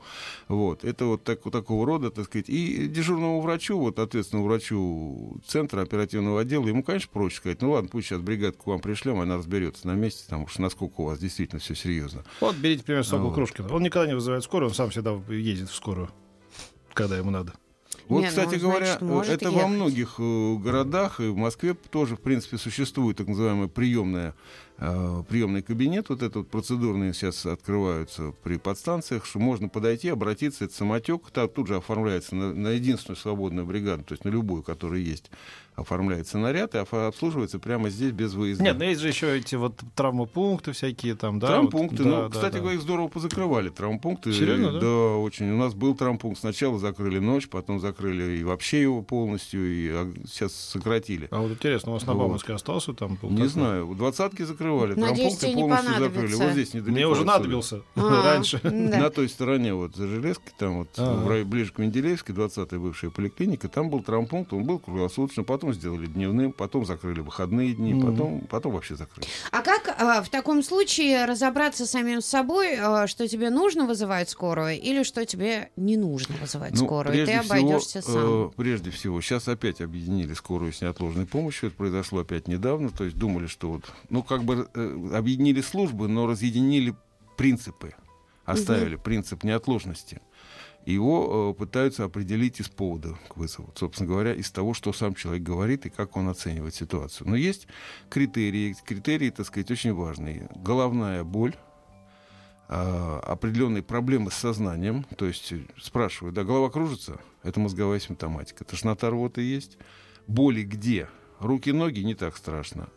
вот 0.49 0.85
это 0.85 1.05
вот 1.07 1.25
так, 1.25 1.45
вот 1.45 1.51
такого 1.53 1.85
рода, 1.87 2.11
так 2.11 2.27
сказать. 2.27 2.49
И 2.49 2.87
дежурному 2.89 3.41
врачу, 3.41 3.79
вот 3.79 3.99
ответственному 3.99 4.49
врачу 4.49 5.39
центра 5.47 5.83
оперативного 5.83 6.41
отдела, 6.41 6.67
ему, 6.67 6.83
конечно, 6.83 7.11
проще 7.13 7.37
сказать, 7.37 7.61
ну 7.63 7.73
ладно, 7.73 7.89
пусть 7.91 8.09
сейчас 8.09 8.21
бригадку 8.21 8.65
к 8.65 8.67
вам 8.69 8.81
пришлем, 8.81 9.21
она 9.21 9.37
разберется 9.37 9.87
на 9.87 9.93
месте, 9.95 10.25
потому 10.25 10.47
что 10.47 10.63
насколько 10.63 11.01
у 11.01 11.05
вас 11.07 11.19
действительно 11.19 11.61
все 11.61 11.75
серьезно. 11.75 12.25
Вот 12.41 12.57
берите 12.57 12.85
пример 12.85 13.05
Сокол 13.05 13.27
Вот. 13.27 13.35
Крушкина. 13.35 13.75
Он 13.75 13.83
никогда 13.83 14.07
не 14.07 14.15
вызывает 14.15 14.45
скорую, 14.45 14.69
он 14.71 14.75
сам 14.75 14.91
всегда 14.91 15.19
едет 15.29 15.69
в 15.69 15.75
скорую, 15.75 16.09
когда 16.95 17.17
ему 17.17 17.31
надо. 17.31 17.53
Вот, 18.09 18.21
Не, 18.21 18.25
ну, 18.25 18.29
кстати 18.29 18.49
значит, 18.59 18.63
говоря, 18.65 18.99
может 19.01 19.33
это 19.33 19.51
во 19.53 19.59
ехать. 19.61 19.71
многих 19.75 20.15
э, 20.19 20.57
городах 20.57 21.21
и 21.21 21.29
в 21.29 21.37
Москве 21.37 21.75
тоже, 21.75 22.17
в 22.17 22.21
принципе, 22.21 22.59
существует 22.59 23.17
так 23.19 23.29
называемый 23.29 23.69
приемная, 23.69 24.31
э, 24.31 24.70
приемный 24.81 25.63
кабинет. 25.63 26.09
Вот 26.09 26.23
это 26.23 26.39
вот 26.39 26.49
процедурные 26.49 27.13
сейчас 27.13 27.45
открываются 27.45 28.33
при 28.43 28.57
подстанциях, 28.57 29.27
что 29.27 29.39
можно 29.39 29.69
подойти, 29.69 30.09
обратиться, 30.09 30.65
это 30.65 30.75
самотек, 30.75 31.31
так 31.31 31.53
тут 31.53 31.69
же 31.69 31.77
оформляется 31.77 32.35
на, 32.35 32.55
на 32.55 32.69
единственную 32.69 33.17
свободную 33.17 33.67
бригаду, 33.67 34.05
то 34.05 34.13
есть 34.15 34.25
на 34.25 34.31
любую, 34.31 34.63
которая 34.63 35.01
есть, 35.01 35.31
оформляется 35.75 36.39
наряд 36.39 36.75
и 36.75 36.79
обслуживается 36.79 37.59
прямо 37.59 37.91
здесь 37.91 38.13
без 38.13 38.35
выезда. 38.35 38.65
Нет, 38.65 38.79
но 38.79 38.85
есть 38.85 39.01
же 39.01 39.09
еще 39.09 39.37
эти 39.37 39.55
вот 39.55 39.81
травмопункты 39.95 40.73
всякие 40.73 41.15
там, 41.15 41.39
да? 41.39 41.49
Травмпункты, 41.49 42.03
вот, 42.03 42.11
ну, 42.11 42.23
да, 42.23 42.29
кстати 42.29 42.55
да. 42.55 42.59
говоря, 42.61 42.77
их 42.77 42.83
здорово 42.83 43.09
позакрывали. 43.09 43.69
Травмпункты. 43.69 44.33
Серьезно, 44.33 44.73
да? 44.73 44.81
Да, 44.81 45.17
очень. 45.17 45.51
У 45.51 45.57
нас 45.57 45.75
был 45.75 45.95
травмпункт. 45.95 46.41
Сначала 46.41 46.79
закрыли 46.79 47.19
ночь, 47.19 47.49
потом 47.49 47.81
закрыли 47.81 48.39
и 48.39 48.45
вообще 48.45 48.83
его 48.83 49.03
полностью, 49.03 49.73
и 49.73 49.89
а, 49.91 50.13
сейчас 50.27 50.55
сократили. 50.55 51.29
А 51.31 51.41
вот 51.41 51.53
интересно, 51.53 51.93
у 51.93 51.95
вас 51.95 52.07
на 52.07 52.15
Вот. 52.15 52.21
Бауманской 52.21 52.55
остался 52.55 52.93
там? 52.93 53.19
был 53.21 53.31
Не 53.31 53.37
такой? 53.37 53.49
знаю, 53.49 53.89
у 53.89 53.95
двадцатки 53.95 54.43
закрывали, 54.79 54.95
Надеюсь, 55.11 55.43
не 55.43 55.55
полностью 55.55 55.99
закрыли. 55.99 56.35
Вот 56.35 56.53
здесь 56.53 56.75
недалеко. 56.75 56.93
Мне 56.93 57.07
уже 57.07 57.25
надобился 57.25 57.83
А, 57.97 58.23
раньше. 58.25 58.61
На 58.65 59.11
той 59.11 59.29
стороне, 59.29 59.75
вот 59.75 59.97
за 59.97 60.07
железкой, 60.07 60.53
там 60.59 60.79
вот 60.79 60.89
А. 60.99 61.45
ближе 61.45 61.73
к 61.73 61.79
Менделеевской, 61.79 62.35
20-я 62.35 62.79
бывшая 62.79 63.11
поликлиника, 63.11 63.69
там 63.69 63.91
был 63.91 64.03
травмпункт, 64.03 64.53
он 64.53 64.65
был 64.65 64.79
круглосуточно, 64.79 65.45
потом 65.45 65.73
сделали 65.73 66.07
дневным, 66.07 66.53
потом 66.53 66.85
закрыли 66.85 67.21
выходные 67.21 67.73
дни, 67.75 67.95
потом, 68.01 68.41
потом 68.49 68.73
вообще 68.73 68.97
закрыли. 68.97 69.27
А 69.51 69.63
как 69.63 69.95
а, 69.99 70.23
в 70.23 70.29
таком 70.29 70.63
случае 70.63 71.25
разобраться 71.25 71.87
самим 71.87 72.21
с 72.21 72.27
собой, 72.27 72.77
а, 72.81 73.07
что 73.07 73.27
тебе 73.29 73.51
нужно 73.51 73.87
вызывать 73.87 74.31
скорую 74.31 74.79
или 74.81 75.03
что 75.03 75.25
тебе 75.25 75.71
не 75.77 75.97
нужно 75.97 76.37
вызывать 76.41 76.73
Ну, 76.73 76.85
скорую, 76.87 77.27
ты 77.27 77.33
обойдешься 77.33 78.01
всего, 78.01 78.13
сам? 78.13 78.47
э, 78.47 78.51
прежде 78.57 78.91
всего, 78.91 79.21
сейчас 79.21 79.49
опять 79.49 79.81
объединили 79.81 80.35
скорую 80.35 80.73
с 80.73 80.81
неотложной 80.81 81.27
помощью. 81.27 81.69
Это 81.69 81.77
произошло 81.77 82.21
опять 82.21 82.49
недавно. 82.49 82.91
То 82.91 83.05
есть 83.05 83.17
думали, 83.17 83.47
что 83.47 83.71
вот, 83.71 83.85
ну, 84.09 84.23
как 84.23 84.45
бы 84.45 84.55
э, 84.55 84.60
объединили 84.65 85.61
службы, 85.61 86.09
но 86.09 86.27
разъединили 86.27 86.95
принципы. 87.37 87.95
Оставили 88.45 88.97
принцип 88.97 89.45
неотложности. 89.45 90.21
Его 90.87 91.53
э, 91.55 91.59
пытаются 91.59 92.05
определить 92.05 92.59
из 92.61 92.69
повода 92.69 93.19
к 93.29 93.37
вызову. 93.37 93.73
Собственно 93.77 94.09
говоря, 94.09 94.33
из 94.33 94.51
того, 94.51 94.73
что 94.73 94.93
сам 94.93 95.15
человек 95.15 95.43
говорит 95.43 95.87
и 95.87 95.91
как 95.91 96.17
он 96.17 96.29
оценивает 96.29 96.75
ситуацию. 96.75 97.29
Но 97.29 97.37
есть 97.37 97.69
критерии. 98.09 98.75
Критерии, 98.85 99.31
так 99.31 99.47
сказать, 99.47 99.71
очень 99.71 99.93
важные. 99.93 100.49
Головная 100.57 101.23
боль, 101.23 101.55
а, 102.69 103.21
определенные 103.27 103.83
проблемы 103.83 104.31
с 104.31 104.35
сознанием. 104.35 105.05
То 105.17 105.27
есть 105.27 105.53
э, 105.53 105.61
спрашиваю, 105.79 106.33
да, 106.33 106.45
голова 106.45 106.71
кружится? 106.71 107.21
Это 107.43 107.61
мозговая 107.61 108.01
симптоматика. 108.01 108.65
Тошнота 108.65 109.11
рвота 109.11 109.43
есть. 109.43 109.77
Боли 110.27 110.63
где? 110.63 111.09
Руки, 111.41 111.73
ноги 111.73 112.01
не 112.01 112.15
так 112.15 112.37
страшно. 112.37 112.89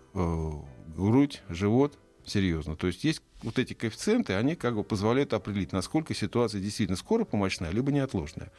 Грудь, 0.95 1.41
живот 1.50 1.97
серьезно. 2.25 2.75
То 2.75 2.88
есть 2.88 3.03
есть 3.03 3.21
вот 3.41 3.59
эти 3.59 3.73
коэффициенты, 3.73 4.33
они 4.33 4.55
как 4.55 4.75
бы 4.75 4.83
позволяют 4.83 5.33
определить, 5.33 5.71
насколько 5.71 6.13
ситуация 6.13 6.62
действительно 6.62 6.97
скоропомощная, 6.97 7.71
либо 7.71 7.91
неотложная. 7.91 8.51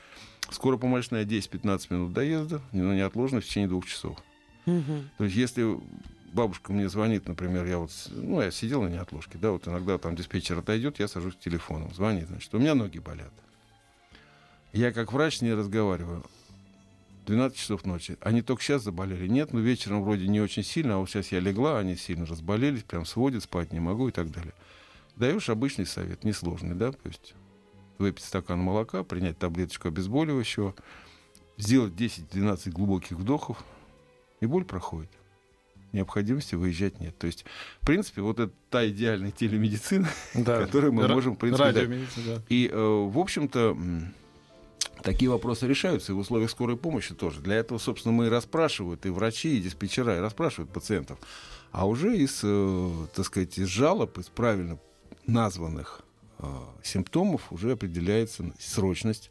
Скоропомощная 0.51 1.25
10-15 1.25 1.87
минут 1.91 2.13
доезда, 2.13 2.61
но 2.73 2.93
неотложная 2.95 3.41
в 3.41 3.45
течение 3.45 3.69
двух 3.69 3.87
часов. 3.87 4.19
Мгм. 4.67 5.11
То 5.19 5.25
есть 5.25 5.37
если 5.37 5.79
бабушка 6.33 6.73
мне 6.73 6.89
звонит, 6.89 7.29
например, 7.29 7.65
я 7.65 7.79
вот, 7.79 7.91
ну, 8.11 8.43
я 8.43 8.51
сидел 8.51 8.83
на 8.83 8.89
неотложке, 8.89 9.39
да, 9.39 9.53
вот 9.53 9.67
иногда 9.69 9.97
там 9.99 10.17
диспетчер 10.17 10.59
отойдет, 10.59 10.99
я 10.99 11.09
сажусь 11.09 11.35
к 11.35 11.39
телефону, 11.39 11.91
звонит, 11.95 12.29
значит, 12.29 12.53
у 12.55 12.59
меня 12.59 12.75
ноги 12.75 12.99
болят. 12.99 13.33
Я 14.73 14.93
как 14.93 15.13
врач 15.13 15.41
не 15.41 15.55
разговариваю. 15.55 16.25
12 17.27 17.57
часов 17.57 17.85
ночи. 17.85 18.17
Они 18.21 18.43
только 18.43 18.63
сейчас 18.63 18.83
заболели. 18.83 19.27
Нет, 19.27 19.53
ну 19.53 19.61
вечером 19.61 20.03
вроде 20.03 20.27
не 20.29 20.41
очень 20.41 20.63
сильно, 20.63 20.95
а 20.95 20.99
вот 20.99 21.09
сейчас 21.11 21.33
я 21.33 21.41
легла, 21.41 21.79
они 21.79 21.97
сильно 21.97 22.27
разболелись, 22.27 22.83
прям 22.83 23.07
сводят, 23.07 23.43
спать 23.43 23.73
не 23.73 23.81
могу 23.81 24.09
и 24.09 24.13
так 24.13 24.31
далее. 24.31 24.53
Даешь 25.17 25.49
обычный 25.49 25.87
совет, 25.87 26.25
несложный, 26.25 26.75
да, 26.75 26.93
то 26.93 27.07
есть 27.09 27.35
выпить 27.99 28.25
стакан 28.25 28.59
молока, 28.59 29.05
принять 29.05 29.39
таблеточку 29.39 29.89
обезболивающего, 29.89 30.75
сделать 31.57 31.95
10-12 31.95 32.71
глубоких 32.71 33.13
вдохов, 33.13 33.65
и 34.41 34.47
боль 34.47 34.65
проходит. 34.65 35.11
Необходимости 35.93 36.57
выезжать 36.57 36.99
нет. 37.01 37.17
То 37.17 37.29
есть, 37.29 37.45
в 37.81 37.87
принципе, 37.87 38.21
вот 38.21 38.41
это 38.41 38.53
та 38.69 38.87
идеальная 38.89 39.31
телемедицина, 39.31 40.09
Да. 40.35 40.61
которую 40.67 40.93
мы 40.93 41.07
можем, 41.07 41.37
в 41.37 41.39
принципе, 41.39 41.73
да. 42.27 42.43
И, 42.49 42.67
э, 42.67 42.77
в 42.77 43.17
общем-то, 43.17 43.79
такие 45.03 45.31
вопросы 45.31 45.67
решаются 45.67 46.13
и 46.13 46.15
в 46.15 46.19
условиях 46.19 46.51
скорой 46.51 46.77
помощи 46.77 47.15
тоже. 47.15 47.41
Для 47.41 47.57
этого, 47.57 47.79
собственно, 47.79 48.13
мы 48.13 48.27
и 48.27 48.29
расспрашивают 48.29 49.07
и 49.07 49.11
врачи, 49.11 49.59
и 49.59 49.61
диспетчера, 49.61 50.17
и 50.17 50.21
расспрашивают 50.21 50.73
пациентов. 50.73 51.19
А 51.73 51.87
уже 51.87 52.17
из, 52.17 52.41
э, 52.43 52.91
так 53.15 53.27
сказать, 53.27 53.59
из 53.59 53.67
жалоб, 53.67 54.19
из 54.19 54.27
правильно 54.27 54.79
названных 55.27 56.03
э, 56.39 56.47
симптомов 56.83 57.53
уже 57.53 57.73
определяется 57.73 58.53
срочность 58.59 59.31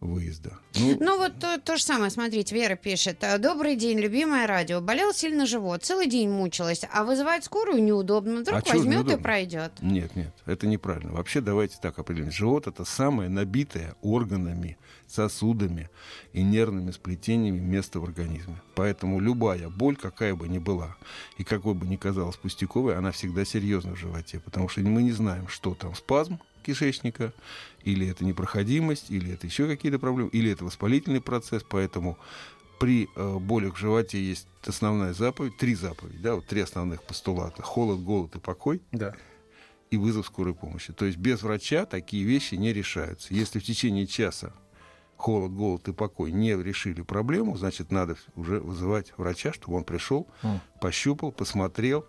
выезда. 0.00 0.58
Ну, 0.76 0.96
Ну 1.00 1.18
вот 1.18 1.38
то, 1.40 1.58
то 1.60 1.76
же 1.76 1.82
самое, 1.82 2.10
смотрите, 2.10 2.54
Вера 2.54 2.76
пишет. 2.76 3.22
«А, 3.24 3.38
Добрый 3.38 3.74
день, 3.76 3.98
любимое 3.98 4.46
радио. 4.46 4.80
Болел 4.80 5.12
сильно 5.12 5.44
живот, 5.46 5.82
целый 5.84 6.06
день 6.06 6.28
мучилась, 6.30 6.82
а 6.92 7.04
вызывать 7.04 7.44
скорую 7.44 7.82
неудобно. 7.82 8.40
Вдруг 8.40 8.60
А 8.60 8.72
возьмет 8.72 8.84
и 8.84 8.96
неудобно? 8.98 9.18
пройдет. 9.22 9.72
Нет, 9.80 10.14
нет, 10.14 10.32
это 10.46 10.66
неправильно. 10.66 11.12
Вообще 11.12 11.40
давайте 11.40 11.78
так 11.82 11.98
определим. 11.98 12.30
Живот 12.30 12.66
это 12.66 12.84
самое 12.84 13.28
набитое 13.28 13.96
органами, 14.02 14.78
сосудами 15.06 15.90
и 16.32 16.42
нервными 16.42 16.90
сплетениями 16.92 17.58
место 17.58 17.98
в 18.00 18.04
организме. 18.04 18.60
Поэтому 18.76 19.18
любая 19.20 19.68
боль, 19.68 19.96
какая 19.96 20.34
бы 20.34 20.48
ни 20.48 20.58
была, 20.58 20.96
и 21.38 21.44
какой 21.44 21.74
бы 21.74 21.86
ни 21.86 21.96
казалась 21.96 22.36
пустяковой, 22.36 22.96
она 22.96 23.10
всегда 23.10 23.44
серьезна 23.44 23.92
в 23.94 23.98
животе. 23.98 24.38
Потому 24.38 24.68
что 24.68 24.80
мы 24.82 25.02
не 25.02 25.12
знаем, 25.12 25.48
что 25.48 25.74
там 25.74 25.94
спазм 25.94 26.38
кишечника, 26.62 27.32
или 27.84 28.06
это 28.08 28.24
непроходимость, 28.24 29.10
или 29.10 29.32
это 29.32 29.46
еще 29.46 29.66
какие-то 29.66 29.98
проблемы, 29.98 30.30
или 30.30 30.50
это 30.50 30.64
воспалительный 30.64 31.20
процесс. 31.20 31.62
Поэтому 31.68 32.18
при 32.78 33.08
э, 33.16 33.38
болях 33.38 33.74
в 33.74 33.78
животе 33.78 34.22
есть 34.22 34.46
основная 34.64 35.12
заповедь, 35.12 35.56
три 35.56 35.74
заповеди, 35.74 36.18
да, 36.18 36.34
вот 36.36 36.46
три 36.46 36.60
основных 36.60 37.02
постулата. 37.02 37.62
Холод, 37.62 38.00
голод 38.00 38.36
и 38.36 38.38
покой 38.38 38.80
Да. 38.92 39.14
и 39.90 39.96
вызов 39.96 40.26
скорой 40.26 40.54
помощи. 40.54 40.92
То 40.92 41.04
есть 41.06 41.18
без 41.18 41.42
врача 41.42 41.86
такие 41.86 42.24
вещи 42.24 42.54
не 42.56 42.72
решаются. 42.72 43.32
Если 43.34 43.58
в 43.58 43.64
течение 43.64 44.06
часа 44.06 44.52
холод, 45.16 45.50
голод 45.52 45.88
и 45.88 45.92
покой 45.92 46.30
не 46.30 46.54
решили 46.54 47.02
проблему, 47.02 47.56
значит, 47.56 47.90
надо 47.90 48.16
уже 48.36 48.60
вызывать 48.60 49.12
врача, 49.16 49.52
чтобы 49.52 49.78
он 49.78 49.84
пришел, 49.84 50.28
М. 50.42 50.60
пощупал, 50.80 51.32
посмотрел, 51.32 52.06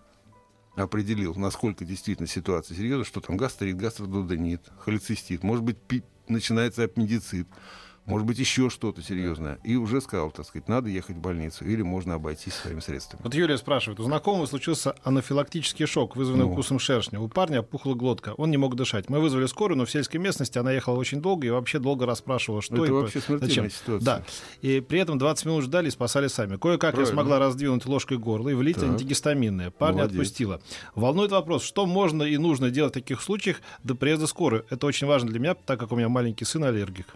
определил, 0.84 1.36
насколько 1.36 1.86
действительно 1.86 2.28
ситуация 2.28 2.76
серьезна, 2.76 3.06
что 3.06 3.22
там 3.22 3.38
гастрит, 3.38 3.78
гастродудонит, 3.78 4.62
холецистит, 4.80 5.44
может 5.44 5.64
быть, 5.64 5.78
пи- 5.78 6.04
начинается 6.28 6.84
аппендицит. 6.84 7.48
Может 8.06 8.26
быть, 8.28 8.40
еще 8.40 8.70
что-то 8.70 9.02
серьезное. 9.02 9.60
И 9.64 9.76
уже 9.76 10.02
сказал, 10.02 10.32
так 10.32 10.46
сказать, 10.46 10.68
надо 10.68 10.90
ехать 10.90 11.16
в 11.16 11.20
больницу 11.20 11.64
или 11.66 11.82
можно 11.82 12.16
обойтись 12.16 12.54
своими 12.54 12.80
средствами. 12.80 13.22
Вот 13.24 13.34
Юлия 13.36 13.58
спрашивает, 13.58 14.00
у 14.00 14.04
знакомого 14.04 14.46
случился 14.46 14.96
анафилактический 15.04 15.86
шок, 15.86 16.16
вызванный 16.16 16.46
Ну. 16.46 16.52
укусом 16.54 16.80
шершня. 16.80 17.20
У 17.20 17.28
парня 17.28 17.60
опухла 17.60 17.94
глотка, 17.94 18.34
он 18.38 18.52
не 18.52 18.58
мог 18.58 18.76
дышать. 18.76 19.10
Мы 19.10 19.20
вызвали 19.20 19.46
скорую, 19.46 19.78
но 19.78 19.86
в 19.86 19.92
сельской 19.92 20.20
местности 20.20 20.58
она 20.58 20.72
ехала 20.72 20.98
очень 20.98 21.22
долго 21.22 21.48
и 21.48 21.50
вообще 21.50 21.80
долго 21.80 22.06
расспрашивала, 22.06 22.62
что 22.62 22.76
Ну, 22.76 22.84
это 22.84 22.92
и 22.92 22.96
вообще 22.96 23.22
зачем. 23.28 23.70
ситуация. 23.70 24.06
Да. 24.06 24.24
И 24.62 24.80
при 24.82 25.00
этом 25.00 25.18
20 25.18 25.46
минут 25.46 25.64
ждали 25.64 25.88
и 25.88 25.92
спасали 25.92 26.28
сами. 26.28 26.58
Кое-как 26.58 26.98
я 26.98 27.06
смогла 27.06 27.40
раздвинуть 27.40 27.86
ложкой 27.86 28.18
горло 28.18 28.50
и 28.50 28.54
влить 28.54 28.76
Так. 28.78 28.86
антигистаминное. 28.90 29.72
Парня 29.72 30.00
Молодец. 30.00 30.16
отпустила. 30.20 30.62
Волнует 30.96 31.32
вопрос, 31.32 31.64
что 31.64 31.86
можно 31.86 32.24
и 32.24 32.38
нужно 32.38 32.70
делать 32.72 32.92
в 32.92 32.96
таких 32.96 33.22
случаях 33.22 33.58
до 33.84 33.96
приезда 33.96 34.28
скорой. 34.28 34.64
Это 34.70 34.88
очень 34.88 35.08
важно 35.08 35.30
для 35.30 35.40
меня, 35.40 35.54
так 35.54 35.80
как 35.80 35.92
у 35.92 35.96
меня 35.96 36.10
маленький 36.10 36.46
сын 36.46 36.64
аллергик. 36.64 37.08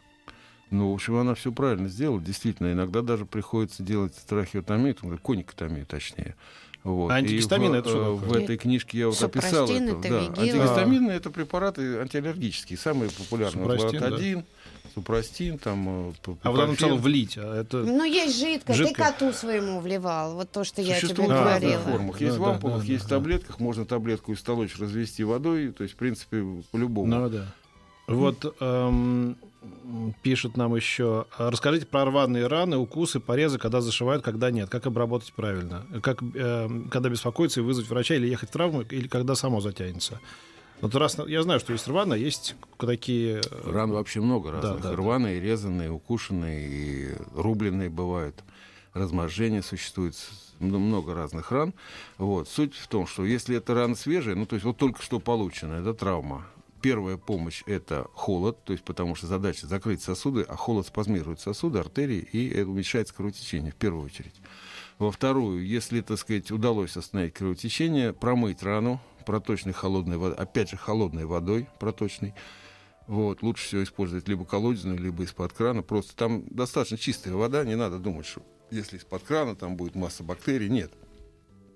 Ну, 0.74 0.92
в 0.92 0.96
общем, 0.96 1.16
она 1.18 1.36
все 1.36 1.52
правильно 1.52 1.88
сделала. 1.88 2.20
Действительно, 2.20 2.72
иногда 2.74 3.02
даже 3.02 3.26
приходится 3.26 3.84
делать 3.84 4.14
трахеотомию, 4.28 4.96
там, 4.96 5.18
коникотомию, 5.20 5.86
точнее. 5.86 6.36
Вот. 6.84 7.12
А 7.12 7.20
И 7.20 7.24
антигистамин 7.24 7.72
в, 7.72 7.74
это 7.76 7.90
что 7.90 8.18
э, 8.18 8.20
такое? 8.20 8.30
В 8.40 8.44
этой 8.44 8.58
книжке 8.58 8.98
я 8.98 9.08
вот 9.08 9.22
описал 9.22 9.70
это. 9.70 9.84
это 9.84 10.10
Да. 10.10 10.42
Антигистамины 10.42 11.12
это 11.12 11.30
препараты 11.30 12.00
антиаллергические, 12.00 12.78
самые 12.78 13.10
популярные. 13.10 13.64
Вот 13.64 13.74
Супрастин, 13.80 14.00
да. 14.00 14.06
Лоротадин, 14.08 14.46
супрастин, 14.94 15.58
там. 15.60 16.10
э, 16.10 16.36
А 16.42 16.52
вот 16.52 16.60
она 16.60 16.68
написала 16.72 16.96
влить. 16.96 17.38
А 17.38 17.62
это... 17.62 17.78
Ну, 17.78 18.04
есть 18.04 18.38
жидкость. 18.38 18.78
Жидкое. 18.80 18.96
Ты 19.12 19.12
коту 19.14 19.32
своему 19.32 19.80
вливал. 19.80 20.36
Вот 20.36 20.52
то, 20.52 20.64
что 20.66 20.82
я 20.82 20.98
тебе 20.98 21.02
Существует 21.02 21.30
в 21.30 21.34
разных 21.34 21.62
говорила. 21.62 21.82
формах. 21.84 22.20
Есть 22.22 22.34
Да, 22.36 22.42
в 22.42 22.46
да, 22.46 22.52
ампулах, 22.56 22.80
да, 22.82 22.92
есть 22.92 23.06
в 23.06 23.08
да. 23.08 23.16
таблетках. 23.16 23.60
Можно 23.60 23.86
таблетку 23.86 24.34
истолочь, 24.34 24.78
развести 24.78 25.24
водой. 25.24 25.72
То 25.72 25.84
есть, 25.84 25.94
в 25.94 25.98
принципе, 25.98 26.44
по-любому. 26.72 27.08
Ну 27.08 27.30
да. 27.30 27.46
Вот 28.08 28.56
эм, 28.60 29.38
пишут 30.22 30.58
нам 30.58 30.76
еще. 30.76 31.26
а, 31.38 31.50
Расскажите 31.52 31.86
про 31.86 32.06
рваные 32.06 32.48
раны, 32.48 32.78
укусы, 32.78 33.20
порезы, 33.20 33.58
когда 33.60 33.82
зашивают, 33.82 34.24
когда 34.24 34.52
нет. 34.52 34.70
Как 34.70 34.86
обработать 34.86 35.34
правильно? 35.34 35.86
Как, 36.02 36.22
эм, 36.22 36.90
когда 36.90 37.10
беспокоиться 37.10 37.60
и 37.60 37.64
вызвать 37.64 37.88
врача, 37.90 38.16
или 38.16 38.28
ехать 38.28 38.50
в 38.50 38.54
травму, 38.54 38.82
или 38.82 39.08
когда 39.08 39.36
само 39.36 39.62
затянется? 39.62 40.20
Вот 40.82 40.94
раз, 40.96 41.18
я 41.28 41.44
знаю, 41.44 41.60
что 41.62 41.72
есть 41.72 41.88
рваные, 41.88 42.22
есть 42.22 42.56
такие... 42.78 43.38
э, 43.40 43.72
Ран 43.72 43.92
вообще 43.92 44.20
много 44.20 44.52
Да, 44.52 44.62
разных. 44.62 44.82
да, 44.84 44.90
да. 44.90 44.96
Рваные, 44.96 45.40
резанные, 45.40 45.90
укушенные, 45.92 46.68
и 46.68 47.16
рубленые 47.36 47.90
бывают. 47.90 48.36
Разможжение 48.94 49.62
существует. 49.64 50.16
м- 50.60 50.68
Много 50.80 51.14
разных 51.14 51.52
ран. 51.52 51.74
Вот. 52.18 52.50
Суть 52.50 52.76
в 52.76 52.88
том, 52.88 53.08
что 53.08 53.24
если 53.26 53.56
это 53.58 53.74
рана 53.74 53.96
свежая, 53.96 54.36
ну, 54.36 54.46
то 54.46 54.56
есть 54.56 54.66
вот 54.66 54.78
только 54.78 55.02
что 55.02 55.20
получена, 55.20 55.76
это 55.76 55.94
травма. 55.94 56.46
Первая 56.84 57.16
помощь– 57.16 57.64
это 57.66 58.08
холод, 58.14 58.62
то 58.66 58.74
есть 58.74 58.84
потому 58.84 59.16
что 59.16 59.26
задача 59.26 59.68
закрыть 59.68 60.02
сосуды, 60.02 60.42
а 60.42 60.58
холод 60.58 60.86
спазмирует 60.86 61.40
сосуды, 61.40 61.80
артерии, 61.80 62.20
и 62.20 62.50
это 62.50 62.70
уменьшается 62.70 63.14
кровотечение 63.14 63.72
в 63.72 63.76
первую 63.76 64.04
очередь. 64.04 64.36
Во 65.00 65.10
вторую, 65.10 65.66
если, 65.66 66.02
так 66.02 66.20
сказать, 66.20 66.52
удалось 66.52 66.98
остановить 66.98 67.36
кровотечение, 67.36 68.12
промыть 68.12 68.64
рану 68.64 69.00
проточной 69.26 69.72
холодной 69.72 70.18
водой, 70.18 70.36
опять 70.36 70.72
же, 70.72 70.76
холодной 70.76 71.24
водой 71.24 71.70
проточной, 71.80 72.36
вот, 73.08 73.44
лучше 73.44 73.66
всего 73.66 73.84
использовать 73.84 74.28
либо 74.28 74.44
колодезную, 74.44 75.00
либо 75.00 75.24
из-под 75.24 75.54
крана. 75.54 75.84
Просто 75.84 76.14
там 76.18 76.44
достаточно 76.50 76.98
чистая 76.98 77.34
вода, 77.34 77.64
не 77.64 77.76
надо 77.76 77.98
думать, 77.98 78.26
что 78.26 78.46
если 78.72 78.98
из-под 78.98 79.24
крана 79.24 79.56
там 79.56 79.78
будет 79.78 79.96
масса 79.96 80.22
бактерий. 80.22 80.68
Нет. 80.68 80.92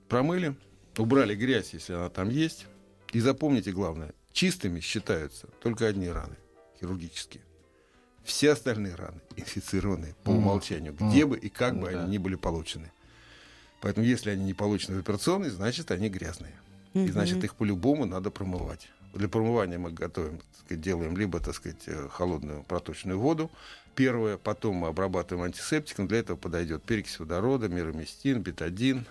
Промыли, 0.10 0.58
убрали 0.98 1.34
грязь, 1.34 1.70
если 1.72 1.94
она 1.94 2.10
там 2.10 2.28
есть. 2.28 2.66
И 3.14 3.22
запомните 3.22 3.72
главное, 3.72 4.14
чистыми 4.38 4.82
считаются 4.82 5.48
только 5.63 5.88
одни 5.88 6.08
раны, 6.10 6.36
хирургические. 6.79 7.41
Все 8.24 8.51
остальные 8.51 8.94
раны 8.94 9.20
инфицированные 9.36 10.13
по 10.24 10.29
умолчанию, 10.29 10.94
где 10.94 11.25
бы 11.25 11.39
и 11.39 11.50
как 11.50 11.79
бы 11.79 11.89
они 11.89 12.12
ни 12.12 12.17
были 12.20 12.36
получены. 12.36 12.91
Поэтому 13.82 14.06
если 14.06 14.29
они 14.29 14.44
не 14.44 14.53
получены 14.53 14.98
в 14.98 15.00
операционной, 15.00 15.50
значит 15.50 15.89
они 15.89 16.10
грязные. 16.10 16.53
И 16.94 17.08
значит, 17.08 17.44
их 17.44 17.56
по-любому 17.56 18.06
надо 18.06 18.29
промывать. 18.29 18.89
Для 19.13 19.27
промывания 19.27 19.79
мы 19.79 19.91
готовим, 19.91 20.39
сказать, 20.60 20.82
делаем 20.82 21.17
либо, 21.17 21.39
так 21.39 21.56
сказать, 21.56 21.82
э, 21.88 22.08
холодную 22.12 22.63
проточную 22.63 23.20
воду. 23.20 23.50
Первое, 23.96 24.38
потом 24.38 24.75
мы 24.77 24.88
обрабатываем 24.88 25.46
антисептиком. 25.46 26.08
Для 26.08 26.20
этого 26.20 26.38
подойдет 26.38 26.84
перекись 26.84 27.20
водорода, 27.20 27.67
мироместин, 27.70 28.41
бетадин. 28.41 29.06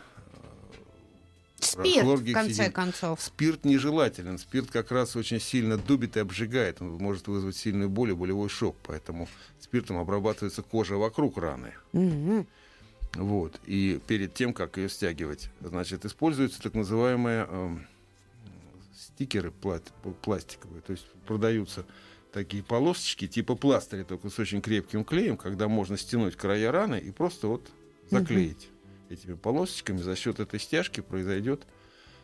Спирт, 1.59 2.21
в 2.21 2.33
конце 2.33 2.71
концов. 2.71 3.21
Спирт 3.21 3.65
нежелателен. 3.65 4.39
Спирт 4.39 4.71
как 4.71 4.91
раз 4.91 5.17
очень 5.17 5.41
сильно 5.41 5.77
дубит 5.79 6.17
и 6.17 6.21
обжигает. 6.21 6.83
Он 6.83 6.93
может 6.97 7.29
вызвать 7.29 7.57
сильную 7.57 7.89
боль 7.89 8.11
и 8.11 8.15
болевой 8.15 8.49
шок. 8.49 8.77
Поэтому 8.83 9.29
спиртом 9.61 9.97
обрабатывается 9.97 10.63
кожа 10.63 10.97
вокруг 10.97 11.39
раны. 11.39 11.73
Мгм. 11.93 12.47
Вот. 13.15 13.59
И 13.65 14.01
перед 14.07 14.35
тем, 14.35 14.53
как 14.53 14.77
ее 14.77 14.89
стягивать, 14.91 15.51
значит, 15.61 16.05
используются 16.05 16.61
так 16.61 16.75
называемые 16.75 17.47
эм, 17.49 17.87
стикеры 18.95 19.51
пла- 19.63 19.83
пластиковые. 20.23 20.83
То 20.83 20.93
есть 20.93 21.07
продаются 21.27 21.87
такие 22.33 22.63
полосочки 22.63 23.27
типа 23.27 23.55
пластыря, 23.55 24.05
только 24.05 24.29
с 24.29 24.38
очень 24.38 24.61
крепким 24.61 25.05
клеем, 25.05 25.38
когда 25.38 25.69
можно 25.69 25.97
стянуть 25.97 26.37
края 26.37 26.71
раны 26.71 26.99
и 26.99 27.11
просто 27.11 27.49
вот 27.49 27.71
заклеить 28.11 28.69
этими 29.11 29.35
полосочками. 29.35 29.99
За 29.99 30.16
счет 30.16 30.40
этой 30.40 30.61
стяжки 30.61 31.01
произойдет. 31.01 31.66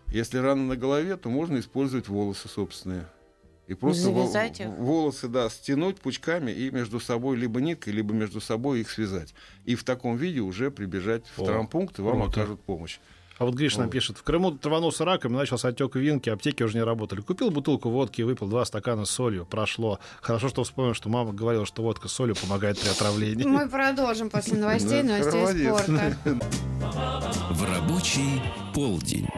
Если 0.08 0.38
рана 0.38 0.64
на 0.64 0.76
голове, 0.76 1.16
то 1.16 1.28
можно 1.28 1.58
использовать 1.58 2.08
волосы 2.08 2.48
собственные. 2.48 3.06
И 3.68 3.74
просто 3.74 4.02
Завязать 4.02 4.60
их? 4.60 4.66
волосы, 4.68 5.28
да, 5.28 5.48
стянуть 5.48 6.00
пучками 6.00 6.50
и 6.50 6.70
между 6.70 6.98
собой 7.00 7.36
либо 7.36 7.60
ниткой, 7.60 7.92
либо 7.92 8.12
между 8.12 8.40
собой 8.40 8.80
их 8.80 8.90
связать. 8.90 9.34
И 9.64 9.76
в 9.76 9.84
таком 9.84 10.16
виде 10.16 10.40
уже 10.40 10.70
прибежать 10.70 11.24
в 11.36 11.42
О, 11.42 11.46
травмпункт, 11.46 11.98
и 11.98 12.02
вам 12.02 12.20
круто. 12.22 12.40
окажут 12.40 12.60
помощь. 12.62 12.98
А 13.38 13.44
вот 13.44 13.54
Гриш 13.54 13.76
нам 13.76 13.90
пишет, 13.90 14.18
в 14.18 14.22
Крыму 14.22 14.52
траванулся 14.52 15.04
раком, 15.04 15.32
и 15.34 15.36
начался 15.36 15.68
отек 15.68 15.96
винки, 15.96 16.30
аптеки 16.30 16.62
уже 16.62 16.76
не 16.76 16.84
работали. 16.84 17.20
Купил 17.20 17.50
бутылку 17.50 17.90
водки 17.90 18.20
и 18.20 18.24
выпил 18.24 18.46
два 18.46 18.64
стакана 18.64 19.04
с 19.04 19.10
солью. 19.10 19.46
Прошло. 19.46 19.98
Хорошо, 20.20 20.48
что 20.48 20.64
вспомнил, 20.64 20.94
что 20.94 21.08
мама 21.08 21.32
говорила, 21.32 21.66
что 21.66 21.82
водка 21.82 22.08
с 22.08 22.12
солью 22.12 22.36
помогает 22.36 22.78
при 22.78 22.88
отравлении. 22.88 23.44
Мы 23.44 23.68
продолжим 23.68 24.30
после 24.30 24.58
новостей, 24.58 25.02
новостей 25.02 25.66
спорта. 25.66 26.16
В 27.50 27.64
рабочий 27.64 28.42
полдень. 28.74 29.28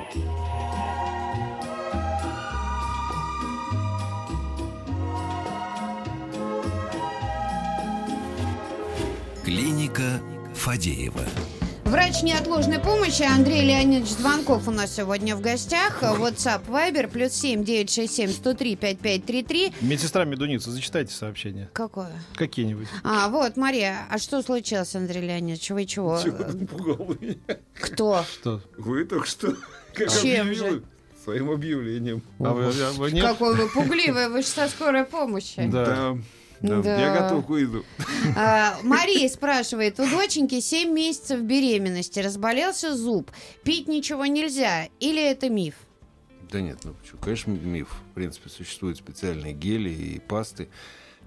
Клиника 9.45 10.21
Фадеева. 10.55 11.23
Врач 11.95 12.25
неотложной 12.25 12.81
помощи 12.81 13.23
Андрей 13.23 13.63
Леонидович 13.63 14.15
Звонков 14.15 14.67
у 14.67 14.73
нас 14.73 14.97
сегодня 14.97 15.37
в 15.37 15.41
гостях. 15.41 16.03
WhatsApp 16.03 16.67
Viber 16.67 17.09
плюс 17.09 17.31
семь 17.35 17.63
девять 17.63 17.89
шесть 17.89 18.17
семь 18.17 18.33
сто 18.33 18.53
три 18.53 18.75
пять 18.75 18.99
пять 18.99 19.25
три 19.25 19.45
три. 19.45 19.73
Медсестра 19.81 20.25
Медуница, 20.25 20.73
зачитайте 20.73 21.15
сообщения. 21.15 21.71
Какое? 21.73 22.11
Какие-нибудь. 22.35 22.89
А, 23.05 23.29
вот, 23.29 23.57
Мария, 23.57 24.09
а 24.11 24.19
что 24.19 24.43
случилось, 24.43 24.93
Андрей 24.97 25.21
Леонидович? 25.21 25.71
Вы 25.71 25.85
чего? 25.85 26.19
Кто? 27.81 28.25
Что? 28.25 28.61
Вы 28.77 29.05
только 29.05 29.29
что 29.29 29.55
как 29.95 30.11
Чем 30.11 30.49
объявили 30.49 30.55
же? 30.71 30.83
своим 31.23 31.49
объявлением. 31.49 32.23
А 32.41 32.55
вы, 32.55 32.65
а 32.65 32.93
вы 32.97 33.13
нет? 33.13 33.25
Какой 33.25 33.55
вы 33.55 33.69
пугливый, 33.69 34.31
вы 34.31 34.43
же 34.43 34.49
со 34.49 34.67
скорой 34.67 35.05
помощи. 35.05 35.65
Да. 35.71 36.19
Да, 36.69 36.83
Да. 36.83 37.01
Я 37.01 37.21
готов 37.23 37.47
к 37.47 37.49
выезду. 37.51 37.85
А, 38.37 38.79
Мария 38.83 39.29
спрашивает, 39.29 40.01
у 40.01 40.09
доченьки 40.09 40.61
7 40.61 40.91
месяцев 40.91 41.41
беременности, 41.43 42.21
разболелся 42.21 42.97
зуб, 42.97 43.31
пить 43.65 43.87
ничего 43.87 44.25
нельзя, 44.27 44.89
или 44.99 45.23
это 45.23 45.51
миф? 45.51 45.75
Да 46.51 46.61
нет, 46.61 46.79
ну 46.85 46.95
почему? 46.95 47.21
Конечно, 47.21 47.51
миф. 47.51 47.89
В 48.11 48.15
принципе, 48.15 48.49
существуют 48.49 48.97
специальные 48.99 49.53
гели 49.53 49.91
и 49.91 50.19
пасты, 50.21 50.69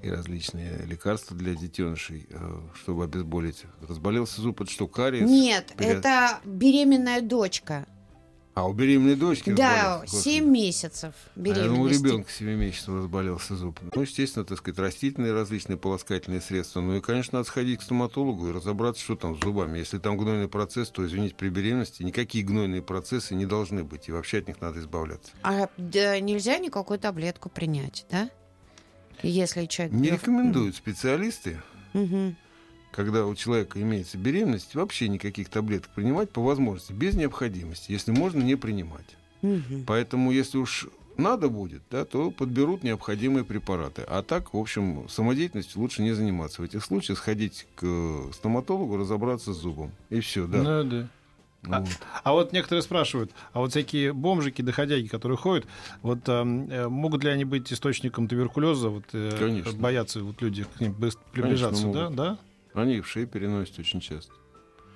и 0.01 0.09
различные 0.09 0.85
лекарства 0.85 1.35
для 1.35 1.53
детенышей, 1.55 2.27
э, 2.29 2.59
чтобы 2.75 3.03
обезболить. 3.03 3.63
Разболелся 3.87 4.41
зуб, 4.41 4.61
это 4.61 4.71
что, 4.71 4.87
кариес? 4.87 5.29
Нет, 5.29 5.73
Пере- 5.77 5.93
это 5.93 6.39
беременная 6.45 7.21
дочка. 7.21 7.87
А, 8.57 8.65
у 8.67 8.73
беременной 8.73 9.15
дочки 9.15 9.51
Да, 9.51 9.99
разболелся? 10.01 10.17
7 10.23 10.43
Господи. 10.45 10.59
месяцев 10.59 11.13
А, 11.13 11.29
ну, 11.35 11.41
у 11.41 11.43
беременности. 11.43 12.03
ребенка 12.03 12.31
7 12.31 12.47
месяцев 12.55 12.89
разболелся 12.89 13.55
зуб. 13.55 13.79
Ну, 13.93 14.01
естественно, 14.01 14.45
так 14.45 14.57
сказать, 14.57 14.79
растительные 14.79 15.31
различные 15.31 15.77
полоскательные 15.77 16.41
средства. 16.41 16.81
Ну 16.81 16.95
и, 16.97 16.99
конечно, 17.01 17.37
надо 17.37 17.47
сходить 17.47 17.79
к 17.81 17.83
стоматологу 17.83 18.49
и 18.49 18.51
разобраться, 18.51 19.03
что 19.03 19.15
там 19.15 19.37
с 19.37 19.43
зубами. 19.43 19.77
Если 19.77 19.99
там 19.99 20.17
гнойный 20.17 20.47
процесс, 20.47 20.89
то, 20.89 21.05
извините, 21.05 21.35
при 21.35 21.49
беременности 21.49 22.01
никакие 22.01 22.43
гнойные 22.43 22.81
процессы 22.81 23.35
не 23.35 23.45
должны 23.45 23.83
быть. 23.83 24.09
И 24.09 24.11
вообще 24.11 24.39
от 24.39 24.47
них 24.47 24.59
надо 24.59 24.79
избавляться. 24.79 25.29
А 25.43 25.69
да, 25.77 26.19
нельзя 26.19 26.57
никакую 26.57 26.97
таблетку 26.97 27.49
принять, 27.49 28.07
да? 28.09 28.27
Если 29.21 29.67
человек... 29.67 29.93
Не 29.93 30.09
рекомендуют 30.09 30.75
специалисты, 30.75 31.61
Мгм. 31.93 32.35
Когда 32.91 33.25
у 33.25 33.35
человека 33.35 33.81
имеется 33.81 34.17
беременность, 34.17 34.75
вообще 34.75 35.07
никаких 35.07 35.49
таблеток 35.49 35.89
принимать 35.93 36.29
по 36.29 36.41
возможности, 36.41 36.93
без 36.93 37.15
необходимости. 37.15 37.91
Если 37.91 38.11
можно, 38.11 38.41
не 38.41 38.55
принимать. 38.55 39.17
Мгм. 39.41 39.83
Поэтому, 39.85 40.31
если 40.31 40.57
уж 40.57 40.87
надо 41.17 41.49
будет, 41.49 41.81
да, 41.89 42.05
то 42.05 42.31
подберут 42.31 42.83
необходимые 42.83 43.43
препараты. 43.43 44.03
А 44.07 44.23
так, 44.23 44.53
в 44.53 44.57
общем, 44.57 45.07
самодеятельностью 45.09 45.81
лучше 45.81 46.01
не 46.01 46.13
заниматься. 46.13 46.61
В 46.61 46.65
этих 46.65 46.83
случаях 46.83 47.17
сходить 47.17 47.67
к 47.75 48.31
стоматологу, 48.33 48.97
разобраться 48.97 49.53
с 49.53 49.57
зубом. 49.57 49.91
И 50.09 50.19
все, 50.19 50.47
да. 50.47 50.61
Ну, 50.61 50.83
да. 50.89 51.07
А, 51.69 51.79
Вот. 51.81 51.89
а 52.23 52.31
вот 52.33 52.53
некоторые 52.53 52.83
спрашивают, 52.83 53.31
а 53.51 53.59
вот 53.59 53.71
всякие 53.71 54.13
бомжики, 54.13 54.61
доходяги, 54.61 55.07
которые 55.07 55.37
ходят, 55.37 55.65
вот 56.01 56.19
эм, 56.29 56.69
э, 56.69 56.87
могут 56.87 57.23
ли 57.23 57.31
они 57.31 57.45
быть 57.45 57.73
источником 57.73 58.27
туберкулеза? 58.27 58.89
Вот, 58.89 59.05
э, 59.13 59.35
Конечно. 59.37 59.73
Боятся 59.73 60.23
вот 60.23 60.41
люди 60.41 60.63
к 60.63 60.79
ним 60.79 60.95
приближаться, 61.31 61.81
Конечно, 61.81 61.93
да? 61.93 62.03
могут. 62.03 62.15
да? 62.15 62.37
Они 62.77 63.01
в 63.01 63.07
шеи 63.07 63.25
переносят 63.25 63.79
очень 63.79 63.99
часто. 63.99 64.33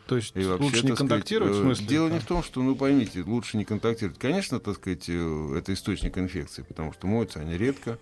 То 0.08 0.17
есть 0.17 0.36
И 0.36 0.44
вообще, 0.44 0.63
лучше 0.63 0.82
не 0.84 0.89
так 0.89 0.98
сказать, 0.98 0.98
контактировать, 0.98 1.56
в 1.56 1.60
э, 1.60 1.63
смысле? 1.63 1.88
Дело 1.88 2.08
не 2.08 2.17
там? 2.17 2.20
в 2.20 2.26
том, 2.26 2.44
что, 2.44 2.62
ну, 2.62 2.76
поймите, 2.76 3.24
лучше 3.24 3.58
не 3.58 3.65
контактировать. 3.65 4.20
Конечно, 4.20 4.60
так 4.60 4.76
сказать, 4.76 5.06
э, 5.08 5.56
это 5.58 5.74
источник 5.74 6.17
инфекции, 6.17 6.63
потому 6.63 6.91
что 6.94 7.08
моются 7.08 7.39
они 7.39 7.58
редко, 7.58 7.98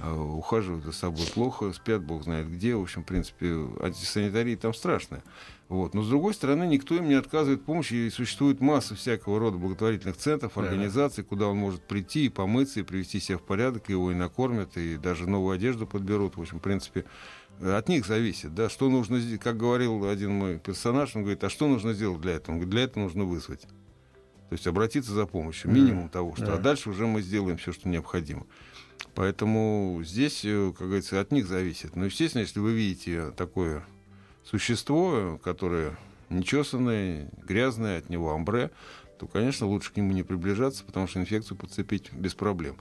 э, 0.00 0.12
ухаживают 0.12 0.84
за 0.84 0.92
собой 0.92 1.26
плохо, 1.26 1.72
спят 1.72 2.02
бог 2.02 2.22
знает 2.22 2.48
где. 2.50 2.76
В 2.76 2.82
общем, 2.82 3.02
в 3.02 3.06
принципе, 3.06 3.46
антисанитария 3.80 4.56
там 4.56 4.72
страшная. 4.72 5.22
Вот. 5.70 5.94
Но, 5.94 6.02
с 6.02 6.08
другой 6.08 6.34
стороны, 6.34 6.64
никто 6.64 6.96
им 6.96 7.08
не 7.08 7.14
отказывает 7.14 7.64
помощи, 7.64 7.94
и 7.94 8.10
существует 8.10 8.60
масса 8.60 8.96
всякого 8.96 9.38
рода 9.38 9.56
благотворительных 9.56 10.16
центров, 10.16 10.58
организаций, 10.58 11.22
куда 11.22 11.46
он 11.46 11.58
может 11.58 11.80
прийти 11.84 12.26
и 12.26 12.28
помыться, 12.28 12.80
и 12.80 12.82
привести 12.82 13.20
себя 13.20 13.38
в 13.38 13.42
порядок, 13.42 13.88
и 13.88 13.92
его 13.92 14.10
и 14.10 14.16
накормят, 14.16 14.76
и 14.76 14.96
даже 14.96 15.28
новую 15.28 15.54
одежду 15.54 15.86
подберут. 15.86 16.36
В 16.36 16.40
общем, 16.40 16.58
в 16.58 16.60
принципе, 16.60 17.04
э, 17.60 17.72
от 17.72 17.88
них 17.88 18.04
зависит, 18.04 18.52
да, 18.52 18.68
что 18.68 18.90
нужно 18.90 19.20
сделать. 19.20 19.40
Как 19.40 19.56
говорил 19.56 20.08
один 20.08 20.32
мой 20.32 20.58
персонаж, 20.58 21.14
он 21.14 21.22
говорит, 21.22 21.44
а 21.44 21.48
что 21.48 21.68
нужно 21.68 21.94
сделать 21.94 22.20
для 22.20 22.32
этого? 22.32 22.56
Он 22.56 22.58
говорит, 22.58 22.70
для 22.70 22.82
этого 22.82 23.04
нужно 23.04 23.22
вызвать. 23.22 23.62
То 23.62 24.54
есть 24.54 24.66
обратиться 24.66 25.12
за 25.12 25.26
помощью, 25.26 25.70
минимум 25.70 26.08
того, 26.08 26.34
что. 26.34 26.46
Да. 26.46 26.54
А 26.54 26.58
дальше 26.58 26.90
уже 26.90 27.06
мы 27.06 27.22
сделаем 27.22 27.58
все, 27.58 27.72
что 27.72 27.88
необходимо. 27.88 28.44
Поэтому 29.14 30.02
здесь, 30.04 30.44
э, 30.44 30.72
как 30.76 30.88
говорится, 30.88 31.20
от 31.20 31.30
них 31.30 31.46
зависит. 31.46 31.94
Но, 31.94 32.06
естественно, 32.06 32.40
если 32.42 32.58
вы 32.58 32.72
видите 32.72 33.30
такое 33.36 33.84
существо, 34.44 35.38
которое 35.42 35.96
нечесанное, 36.28 37.28
грязное, 37.42 37.98
от 37.98 38.08
него 38.08 38.32
амбре, 38.32 38.70
то, 39.18 39.26
конечно, 39.26 39.66
лучше 39.66 39.92
к 39.92 39.96
нему 39.96 40.12
не 40.12 40.22
приближаться, 40.22 40.84
потому 40.84 41.06
что 41.06 41.20
инфекцию 41.20 41.58
подцепить 41.58 42.12
без 42.12 42.34
проблем. 42.34 42.76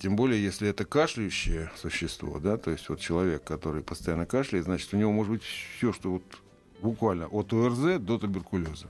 Тем 0.00 0.16
более, 0.16 0.42
если 0.42 0.68
это 0.68 0.86
кашляющее 0.86 1.70
существо, 1.76 2.38
да, 2.38 2.56
то 2.56 2.70
есть 2.70 2.88
вот 2.88 2.98
человек, 2.98 3.44
который 3.44 3.82
постоянно 3.82 4.24
кашляет, 4.24 4.64
значит, 4.64 4.94
у 4.94 4.96
него 4.96 5.12
может 5.12 5.32
быть 5.32 5.42
все, 5.42 5.92
что 5.92 6.12
вот 6.12 6.22
буквально 6.80 7.26
от 7.26 7.52
ОРЗ 7.52 8.00
до 8.00 8.18
туберкулеза. 8.18 8.88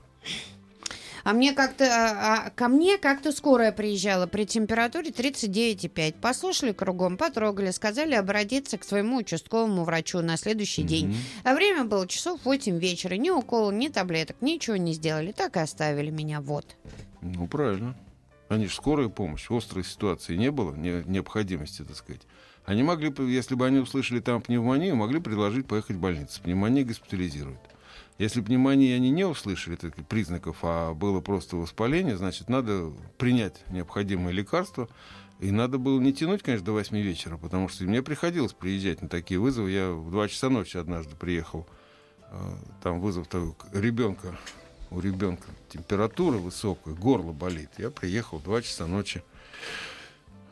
А 1.27 1.33
мне 1.33 1.51
как-то, 1.51 1.83
а, 1.83 2.45
а, 2.45 2.49
ко 2.51 2.69
мне 2.69 2.97
как-то 2.97 3.33
скорая 3.33 3.73
приезжала 3.73 4.27
при 4.27 4.45
температуре 4.45 5.11
39,5. 5.11 6.15
Послушали 6.21 6.71
кругом, 6.71 7.17
потрогали, 7.17 7.71
сказали 7.71 8.13
обратиться 8.13 8.77
к 8.77 8.85
своему 8.85 9.17
участковому 9.17 9.83
врачу 9.83 10.21
на 10.21 10.37
следующий 10.37 10.83
день. 10.83 11.07
Мгм. 11.07 11.17
А 11.43 11.53
время 11.53 11.83
было 11.83 12.07
часов 12.07 12.39
8 12.45 12.79
вечера. 12.79 13.15
Ни 13.15 13.29
укола, 13.29 13.71
ни 13.71 13.89
таблеток, 13.89 14.37
ничего 14.39 14.77
не 14.77 14.93
сделали. 14.93 15.33
Так 15.33 15.57
и 15.57 15.59
оставили 15.59 16.11
меня. 16.11 16.39
Вот. 16.39 16.77
Ну, 17.19 17.45
правильно. 17.49 17.97
Они 18.47 18.67
же 18.67 18.73
скорая 18.73 19.09
помощь. 19.09 19.51
Острой 19.51 19.83
ситуации 19.83 20.37
не 20.37 20.49
было, 20.49 20.73
не- 20.75 21.03
необходимости, 21.05 21.81
так 21.81 21.97
сказать. 21.97 22.21
Они 22.63 22.83
могли, 22.83 23.13
если 23.29 23.55
бы 23.55 23.65
они 23.65 23.79
услышали 23.79 24.21
там 24.21 24.41
пневмонию, 24.41 24.95
могли 24.95 25.19
предложить 25.19 25.67
поехать 25.67 25.97
в 25.97 25.99
больницу. 25.99 26.41
Пневмония 26.41 26.85
госпитализирует. 26.85 27.59
Если 28.17 28.41
пневмонии 28.41 28.93
они 28.93 29.11
не 29.11 29.25
услышали 29.25 29.75
таких 29.75 30.07
признаков, 30.07 30.57
а 30.63 30.93
было 30.93 31.21
просто 31.21 31.55
воспаление, 31.55 32.17
значит, 32.17 32.49
надо 32.49 32.91
принять 33.17 33.63
необходимые 33.69 34.33
лекарства. 34.33 34.89
И 35.39 35.51
надо 35.51 35.77
было 35.77 35.99
не 35.99 36.13
тянуть, 36.13 36.41
конечно, 36.41 36.65
до 36.65 36.71
8 36.71 36.97
вечера, 36.97 37.37
потому 37.37 37.69
что 37.69 37.83
мне 37.83 38.01
приходилось 38.01 38.53
приезжать 38.53 39.03
на 39.03 39.07
такие 39.07 39.39
вызовы. 39.39 39.69
Я 39.69 39.91
в 39.91 40.09
2 40.09 40.29
часа 40.29 40.49
ночи 40.49 40.77
однажды 40.77 41.15
приехал. 41.15 41.67
э, 42.31 42.55
Там 42.81 42.99
вызов 42.99 43.27
того 43.27 43.55
ребенка. 43.71 44.35
У 44.89 44.99
ребенка 44.99 45.45
температура 45.69 46.37
высокая, 46.37 46.95
горло 46.95 47.33
болит. 47.33 47.69
Я 47.77 47.91
приехал 47.91 48.39
в 48.39 48.43
2 48.43 48.61
часа 48.63 48.87
ночи. 48.87 49.21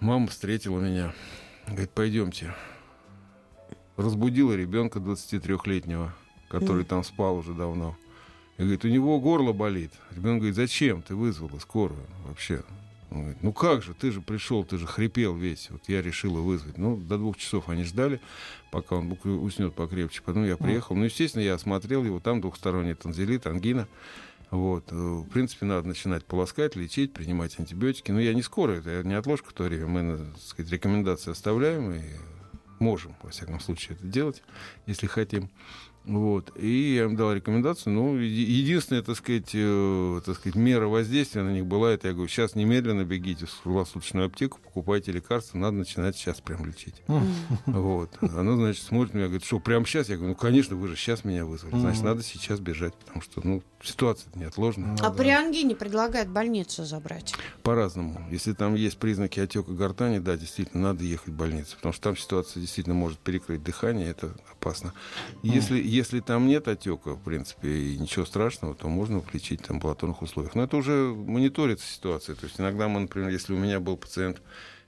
Мама 0.02 0.28
встретила 0.28 0.80
меня. 0.80 1.16
Говорит, 1.68 1.90
пойдемте. 1.90 2.54
Разбудила 3.98 4.54
ребенка 4.54 5.00
23-летнего, 5.00 6.14
который 6.60 6.86
там 6.86 7.04
спал 7.04 7.38
уже 7.38 7.54
давно. 7.54 7.96
И 8.58 8.62
говорит, 8.62 8.86
у 8.86 8.88
него 8.88 9.20
горло 9.20 9.52
болит. 9.52 9.92
Ребенок 10.12 10.38
говорит, 10.38 10.56
зачем 10.56 11.02
ты 11.02 11.16
вызвала 11.16 11.60
скорую 11.60 12.06
вообще? 12.26 12.64
Он 13.12 13.20
говорит, 13.20 13.44
ну 13.44 13.54
как 13.54 13.84
же, 13.84 13.94
ты 13.94 14.12
же 14.12 14.22
пришел, 14.22 14.64
ты 14.64 14.78
же 14.78 14.88
хрипел 14.88 15.36
весь. 15.36 15.70
Вот 15.70 15.82
я 15.88 16.02
решила 16.02 16.40
вызвать. 16.40 16.78
Ну, 16.78 16.98
до 16.98 17.18
двух 17.18 17.38
часов 17.38 17.70
они 17.70 17.84
ждали, 17.84 18.20
пока 18.72 18.96
он 18.96 19.18
уснет 19.24 19.74
покрепче. 19.74 20.22
Потом 20.26 20.46
я 20.46 20.58
приехал. 20.58 20.96
Ну, 20.96 21.04
естественно, 21.06 21.44
я 21.44 21.56
осмотрел 21.56 22.04
его. 22.04 22.20
Там 22.20 22.42
двухсторонний 22.42 22.96
танзелит, 22.96 23.46
ангина. 23.46 23.88
Вот. 24.52 24.86
э, 24.92 24.96
В 24.96 25.28
принципе, 25.30 25.66
надо 25.66 25.88
начинать 25.88 26.26
полоскать, 26.26 26.76
лечить, 26.76 27.14
принимать 27.14 27.60
антибиотики. 27.60 28.12
Но 28.12 28.20
я 28.20 28.34
не 28.34 28.42
скоро, 28.42 28.74
это 28.74 29.04
не 29.04 29.14
отложка 29.14 29.54
то 29.54 29.64
время. 29.64 29.88
Мы, 29.88 30.18
так 30.18 30.42
сказать, 30.42 30.72
рекомендации 30.72 31.32
оставляем 31.32 31.92
и 31.92 32.02
можем, 32.80 33.16
во 33.22 33.30
всяком 33.30 33.60
случае, 33.60 33.98
это 33.98 34.08
делать, 34.08 34.44
если 34.88 35.08
хотим. 35.08 35.50
Вот. 36.06 36.52
И 36.56 36.96
я 36.96 37.06
им 37.06 37.16
дал 37.16 37.34
рекомендацию. 37.34 37.94
Ну, 37.94 38.18
еди- 38.18 38.44
единственная, 38.44 39.02
так 39.02 39.18
сказать, 39.18 39.50
э, 39.54 40.22
так 40.26 40.36
сказать, 40.36 40.56
мера 40.56 40.88
воздействия 40.88 41.42
на 41.42 41.52
них 41.52 41.66
была, 41.66 41.92
это 41.92 42.08
я 42.10 42.14
говорю, 42.14 42.30
сейчас 42.30 42.56
немедленно 42.56 43.04
бегите 43.04 43.46
в 43.48 43.62
круглосуточную 43.64 44.28
аптеку, 44.28 44.60
покупайте 44.76 45.14
лекарства, 45.14 45.58
надо 45.58 45.78
начинать 45.78 46.18
сейчас 46.18 46.42
прям 46.42 46.66
лечить. 46.66 47.02
Вот. 47.66 48.18
Она, 48.22 48.56
значит, 48.58 48.84
смотрит 48.84 49.14
на 49.14 49.20
меня, 49.20 49.28
говорит, 49.28 49.46
что, 49.46 49.60
прямо 49.60 49.86
сейчас? 49.86 50.10
Я 50.10 50.18
говорю, 50.18 50.32
ну, 50.32 50.36
конечно, 50.36 50.76
вы 50.76 50.90
же 50.90 50.98
сейчас 50.98 51.24
меня 51.24 51.46
вызвали. 51.46 51.80
Значит, 51.80 52.04
надо 52.04 52.24
сейчас 52.24 52.60
бежать, 52.60 52.94
потому 52.94 53.22
что, 53.22 53.40
ну, 53.42 53.64
ситуация 53.82 54.30
неотложная. 54.36 54.98
а 55.02 55.12
при 55.12 55.30
ангине 55.30 55.76
предлагают 55.76 56.28
больницу 56.28 56.84
забрать. 56.84 57.34
По-разному. 57.64 58.28
Если 58.30 58.52
там 58.52 58.76
есть 58.76 58.98
признаки 58.98 59.40
отека 59.40 59.72
гортани, 59.72 60.20
да, 60.20 60.36
действительно, 60.36 60.90
надо 60.90 61.06
ехать 61.06 61.30
в 61.30 61.38
больницу, 61.38 61.78
потому 61.78 61.94
что 61.94 62.04
там 62.04 62.18
ситуация 62.18 62.60
действительно 62.60 62.96
может 62.96 63.20
перекрыть 63.20 63.64
дыхание, 63.64 64.10
это 64.10 64.36
опасно. 64.52 64.92
Если, 65.42 65.82
если 65.82 66.20
там 66.20 66.48
нет 66.48 66.68
отека, 66.68 67.16
в 67.16 67.22
принципе, 67.24 67.70
и 67.70 67.98
ничего 67.98 68.26
страшного, 68.26 68.76
то 68.76 68.90
можно 68.90 69.24
лечить 69.32 69.66
в 69.66 69.72
амбулаторных 69.72 70.22
условиях. 70.22 70.54
Но 70.54 70.64
это 70.64 70.76
уже 70.76 71.14
мониторится 71.16 71.88
ситуация. 71.88 72.36
То 72.36 72.46
есть 72.46 72.60
иногда 72.60 72.90
мы, 72.90 73.00
например, 73.00 73.30
если 73.30 73.54
у 73.54 73.58
меня 73.58 73.80
был 73.80 73.96
пациент, 73.96 74.42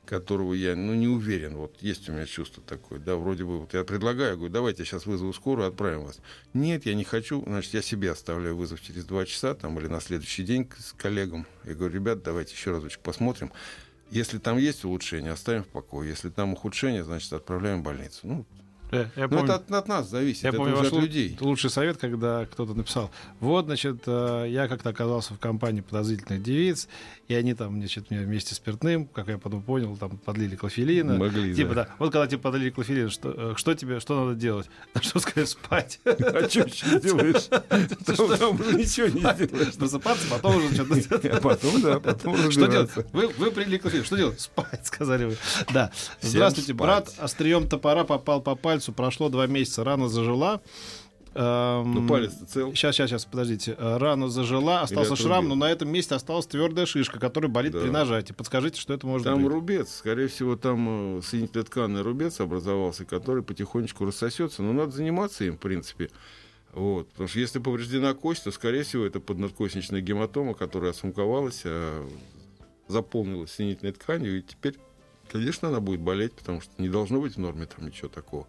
которого 0.08 0.54
я, 0.54 0.76
ну, 0.76 0.94
не 0.96 1.08
уверен, 1.08 1.56
вот 1.58 1.78
есть 1.82 2.10
у 2.10 2.14
меня 2.14 2.26
чувство 2.26 2.64
такое, 2.64 3.00
да, 3.00 3.16
вроде 3.16 3.44
бы, 3.44 3.60
вот 3.60 3.74
я 3.74 3.84
предлагаю, 3.84 4.38
говорю, 4.38 4.52
давайте 4.52 4.82
я 4.82 4.86
сейчас 4.86 5.06
вызову 5.06 5.34
скорую, 5.34 5.68
отправим 5.68 6.06
вас. 6.06 6.20
Нет, 6.54 6.86
я 6.86 6.96
не 6.96 7.04
хочу, 7.04 7.44
значит, 7.46 7.74
я 7.74 7.82
себе 7.82 8.12
оставляю 8.12 8.56
вызов 8.56 8.82
через 8.82 9.06
два 9.06 9.26
часа, 9.26 9.54
там, 9.54 9.78
или 9.80 9.88
на 9.88 10.00
следующий 10.00 10.44
день 10.44 10.70
с 10.80 10.94
коллегам. 10.94 11.46
Я 11.66 11.76
говорю, 11.76 11.94
ребят, 11.94 12.24
давайте 12.24 12.54
еще 12.54 12.72
разочек 12.72 13.02
посмотрим. 13.02 13.52
Если 14.10 14.38
там 14.38 14.58
есть 14.58 14.86
улучшение, 14.86 15.34
оставим 15.34 15.64
в 15.64 15.68
покое. 15.68 16.10
Если 16.10 16.30
там 16.30 16.54
ухудшение, 16.54 17.04
значит, 17.04 17.34
отправляем 17.34 17.82
в 17.82 17.84
больницу. 17.84 18.22
Ну, 18.24 18.46
Э, 18.92 19.08
Я 19.16 19.24
ну, 19.24 19.30
помню, 19.38 19.44
это 19.46 19.56
от, 19.56 19.72
от 19.72 19.88
нас 19.88 20.10
зависит, 20.10 20.44
я 20.44 20.50
это 20.50 20.58
помню 20.58 20.74
уже 20.80 20.88
от 20.88 20.94
людей. 20.94 21.38
лучший 21.40 21.70
совет, 21.70 21.98
когда 21.98 22.46
кто-то 22.46 22.74
написал, 22.74 23.12
вот, 23.40 23.66
значит, 23.66 24.04
э, 24.06 24.46
я 24.50 24.68
как-то 24.68 24.90
оказался 24.90 25.34
в 25.34 25.40
компании 25.40 25.82
подозрительных 25.82 26.42
девиц, 26.42 26.88
и 27.28 27.34
они 27.36 27.54
там, 27.54 27.80
значит, 27.80 28.10
мне 28.10 28.22
вместе 28.22 28.54
с 28.54 28.58
спиртным, 28.58 29.06
как 29.08 29.28
я 29.28 29.38
потом 29.38 29.62
понял, 29.62 29.98
там 29.98 30.18
подлили 30.18 30.56
клофелина. 30.56 31.16
Могли, 31.18 31.54
Типа, 31.54 31.74
да. 31.74 31.84
да. 31.84 31.96
Вот 32.00 32.12
когда 32.12 32.28
тебе 32.28 32.40
подлили 32.40 32.70
клофелин, 32.70 33.10
что, 33.10 33.34
э, 33.36 33.54
что 33.58 33.74
тебе, 33.74 34.00
что 34.00 34.26
надо 34.26 34.40
делать? 34.40 34.70
Что 35.02 35.20
сказать, 35.20 35.50
спать? 35.50 36.00
А 36.06 36.12
что 36.50 36.62
еще 36.62 36.86
уже 36.98 36.98
ничего 38.78 39.08
не 39.08 39.20
сделаешь. 39.20 39.74
Просыпаться, 39.76 40.28
потом 40.30 40.58
уже 40.58 40.74
что-то... 40.74 41.40
Потом, 41.42 41.82
да, 41.82 42.00
потом 42.00 42.52
Что 42.52 42.68
делать? 42.68 42.92
Вы, 43.14 43.52
приняли 43.52 43.78
клофелин. 43.78 44.06
Что 44.06 44.16
делать? 44.18 44.40
Спать, 44.40 44.86
сказали 44.86 45.26
вы. 45.26 45.38
Да. 45.74 45.92
Здравствуйте, 46.22 46.74
брат. 46.74 47.14
Острием 47.18 47.68
топора 47.68 48.04
попал 48.04 48.42
по 48.42 48.56
пальцу. 48.78 48.94
Прошло 48.94 49.30
два 49.30 49.48
месяца. 49.48 49.84
Рана 49.84 50.08
зажила. 50.08 50.62
Эм, 51.34 51.94
Ну, 51.94 52.08
палец-то 52.08 52.46
цел. 52.46 52.74
Сейчас, 52.74 52.96
сейчас, 52.96 53.10
сейчас, 53.10 53.26
подождите. 53.26 53.76
Э, 53.78 53.98
Рана 53.98 54.28
зажила, 54.30 54.82
остался 54.82 55.16
шрам, 55.16 55.48
но 55.48 55.56
на 55.56 55.70
этом 55.70 55.90
месте 55.90 56.16
осталась 56.16 56.48
твердая 56.48 56.86
шишка, 56.86 57.20
которая 57.20 57.50
болит 57.52 57.74
Да. 57.74 57.80
при 57.82 57.90
нажатии. 57.90 58.34
Подскажите, 58.34 58.80
что 58.82 58.94
это 58.94 59.06
может 59.06 59.26
Там 59.26 59.44
быть? 59.44 59.52
рубец, 59.52 59.96
скорее 59.98 60.28
всего, 60.30 60.56
там 60.56 61.18
э, 61.18 61.22
соединительно-тканный 61.22 62.02
рубец 62.02 62.40
образовался, 62.40 63.06
который 63.06 63.44
потихонечку 63.44 64.06
рассосется. 64.06 64.64
Но 64.64 64.74
надо 64.74 64.92
заниматься 64.92 65.44
им, 65.44 65.58
в 65.58 65.60
принципе. 65.60 66.10
Вот. 66.74 67.08
Потому 67.10 67.28
что 67.30 67.40
если 67.40 67.60
повреждена 67.60 68.14
кость, 68.16 68.44
то, 68.46 68.52
скорее 68.52 68.84
всего, 68.84 69.04
это 69.06 69.20
поднадкосничная 69.20 70.02
гематома, 70.02 70.54
которая 70.56 70.92
осмуковалась, 70.92 71.62
а, 71.66 72.08
заполнилась 72.88 73.52
соединительной 73.52 73.92
тканью, 73.94 74.40
и 74.40 74.42
теперь 74.42 74.76
Конечно, 75.32 75.70
она 75.70 75.80
будет 75.80 76.00
болеть, 76.00 76.34
потому 76.34 76.62
что 76.62 76.72
не 76.78 76.90
должно 76.90 77.20
быть 77.22 77.36
в 77.36 77.40
норме 77.40 77.66
там 77.66 77.86
ничего 77.86 78.10
такого. 78.10 78.48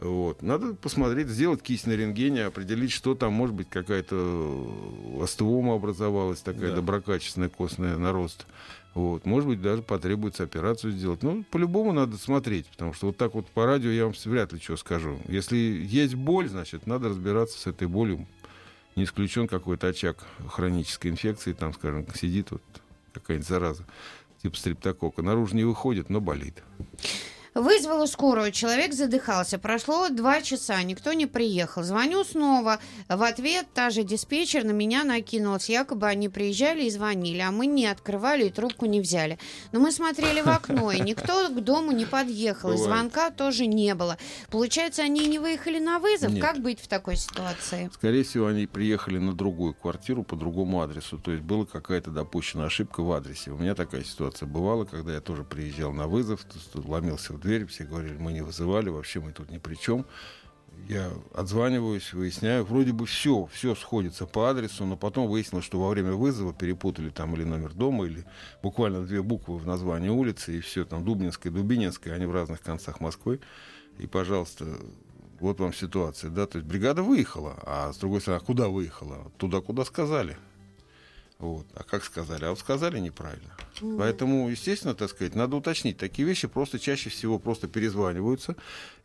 Вот. 0.00 0.42
Надо 0.42 0.74
посмотреть, 0.74 1.28
сделать 1.28 1.60
кисть 1.60 1.86
на 1.86 1.92
рентгене, 1.92 2.44
определить, 2.44 2.92
что 2.92 3.14
там, 3.16 3.32
может 3.32 3.54
быть, 3.56 3.68
какая-то 3.68 5.20
остеома 5.22 5.74
образовалась, 5.74 6.40
такая 6.40 6.70
Да. 6.70 6.76
доброкачественная 6.76 7.48
костная 7.48 7.96
нарост. 7.98 8.46
Вот. 8.94 9.26
Может 9.26 9.48
быть, 9.48 9.60
даже 9.60 9.82
потребуется 9.82 10.44
операцию 10.44 10.92
сделать. 10.92 11.22
Ну, 11.22 11.44
по-любому 11.50 11.92
надо 11.92 12.16
смотреть, 12.16 12.66
потому 12.66 12.92
что 12.94 13.08
вот 13.08 13.16
так 13.16 13.34
вот 13.34 13.48
по 13.48 13.66
радио 13.66 13.90
я 13.90 14.04
вам 14.04 14.14
вряд 14.24 14.52
ли 14.52 14.60
что 14.60 14.76
скажу. 14.76 15.18
Если 15.28 15.56
есть 15.56 16.14
боль, 16.14 16.48
значит, 16.48 16.86
надо 16.86 17.08
разбираться 17.08 17.58
с 17.58 17.66
этой 17.66 17.88
болью. 17.88 18.26
Не 18.94 19.04
исключен 19.04 19.46
какой-то 19.48 19.88
очаг 19.88 20.18
хронической 20.48 21.10
инфекции, 21.10 21.52
там, 21.52 21.72
скажем, 21.74 22.06
сидит 22.14 22.50
вот 22.50 22.62
какая-нибудь 23.12 23.48
зараза, 23.48 23.84
типа 24.42 24.56
стрептокока. 24.56 25.22
Наружу 25.22 25.54
не 25.56 25.64
выходит, 25.64 26.10
но 26.10 26.20
болит. 26.20 26.62
Вызвала 27.58 28.06
скорую, 28.06 28.52
человек 28.52 28.94
задыхался. 28.94 29.58
Прошло 29.58 30.10
два 30.10 30.42
часа, 30.42 30.80
никто 30.84 31.12
не 31.12 31.26
приехал. 31.26 31.82
Звоню 31.82 32.22
снова. 32.22 32.78
В 33.08 33.20
ответ 33.20 33.66
та 33.74 33.90
же 33.90 34.04
диспетчер 34.04 34.62
на 34.62 34.70
меня 34.70 35.02
накинулась. 35.02 35.68
Якобы 35.68 36.06
они 36.06 36.28
приезжали 36.28 36.84
и 36.84 36.90
звонили, 36.90 37.40
а 37.40 37.50
мы 37.50 37.66
не 37.66 37.86
открывали 37.86 38.46
и 38.46 38.50
трубку 38.50 38.86
не 38.86 39.00
взяли. 39.00 39.40
Но 39.72 39.80
мы 39.80 39.90
смотрели 39.90 40.40
в 40.40 40.46
окно, 40.46 40.92
и 40.92 41.00
никто 41.00 41.48
к 41.48 41.60
дому 41.60 41.90
не 41.90 42.04
подъехал. 42.04 42.72
И 42.72 42.76
звонка 42.76 43.30
тоже 43.30 43.66
не 43.66 43.92
было. 43.96 44.18
Получается, 44.52 45.02
они 45.02 45.26
не 45.26 45.40
выехали 45.40 45.80
на 45.80 45.98
вызов? 45.98 46.30
Нет. 46.30 46.40
Как 46.40 46.60
быть 46.60 46.80
в 46.80 46.86
такой 46.86 47.16
ситуации? 47.16 47.90
Скорее 47.92 48.22
всего, 48.22 48.46
они 48.46 48.68
приехали 48.68 49.18
на 49.18 49.32
другую 49.32 49.74
квартиру 49.74 50.22
по 50.22 50.36
другому 50.36 50.80
адресу. 50.80 51.18
То 51.18 51.32
есть 51.32 51.42
была 51.42 51.66
какая-то 51.66 52.12
допущена 52.12 52.66
ошибка 52.66 53.02
в 53.02 53.10
адресе. 53.10 53.50
У 53.50 53.58
меня 53.58 53.74
такая 53.74 54.04
ситуация 54.04 54.46
бывала, 54.46 54.84
когда 54.84 55.14
я 55.14 55.20
тоже 55.20 55.42
приезжал 55.42 55.92
на 55.92 56.06
вызов, 56.06 56.46
ломился 56.74 57.32
в 57.32 57.40
дверь, 57.40 57.47
все 57.66 57.84
говорили, 57.84 58.16
мы 58.18 58.32
не 58.32 58.42
вызывали, 58.42 58.88
вообще 58.88 59.20
мы 59.20 59.32
тут 59.32 59.50
ни 59.50 59.58
при 59.58 59.74
чем. 59.74 60.06
Я 60.88 61.10
отзваниваюсь, 61.34 62.12
выясняю, 62.12 62.64
вроде 62.64 62.92
бы 62.92 63.04
все, 63.04 63.48
все 63.52 63.74
сходится 63.74 64.26
по 64.26 64.48
адресу, 64.48 64.86
но 64.86 64.96
потом 64.96 65.28
выяснилось, 65.28 65.64
что 65.64 65.80
во 65.80 65.90
время 65.90 66.12
вызова 66.12 66.54
перепутали 66.54 67.10
там 67.10 67.34
или 67.34 67.44
номер 67.44 67.74
дома, 67.74 68.06
или 68.06 68.24
буквально 68.62 69.04
две 69.04 69.22
буквы 69.22 69.58
в 69.58 69.66
названии 69.66 70.08
улицы, 70.08 70.56
и 70.56 70.60
все 70.60 70.84
там 70.84 71.04
Дубнинская, 71.04 71.52
Дубининская, 71.52 72.14
они 72.14 72.26
в 72.26 72.32
разных 72.32 72.62
концах 72.62 73.00
Москвы. 73.00 73.40
И, 73.98 74.06
пожалуйста, 74.06 74.66
вот 75.40 75.60
вам 75.60 75.74
ситуация, 75.74 76.30
да, 76.30 76.46
то 76.46 76.58
есть 76.58 76.68
бригада 76.68 77.02
выехала, 77.02 77.56
а 77.62 77.92
с 77.92 77.98
другой 77.98 78.20
стороны, 78.20 78.42
а 78.42 78.46
куда 78.46 78.68
выехала? 78.68 79.30
Туда, 79.36 79.60
куда 79.60 79.84
сказали. 79.84 80.36
Вот. 81.38 81.66
А 81.74 81.84
как 81.84 82.04
сказали? 82.04 82.44
А 82.44 82.50
вот 82.50 82.58
сказали 82.58 82.98
неправильно. 82.98 83.56
Поэтому, 83.96 84.48
естественно, 84.48 84.94
так 84.94 85.10
сказать, 85.10 85.36
надо 85.36 85.56
уточнить. 85.56 85.96
Такие 85.96 86.26
вещи 86.26 86.48
просто 86.48 86.80
чаще 86.80 87.10
всего 87.10 87.38
просто 87.38 87.68
перезваниваются 87.68 88.56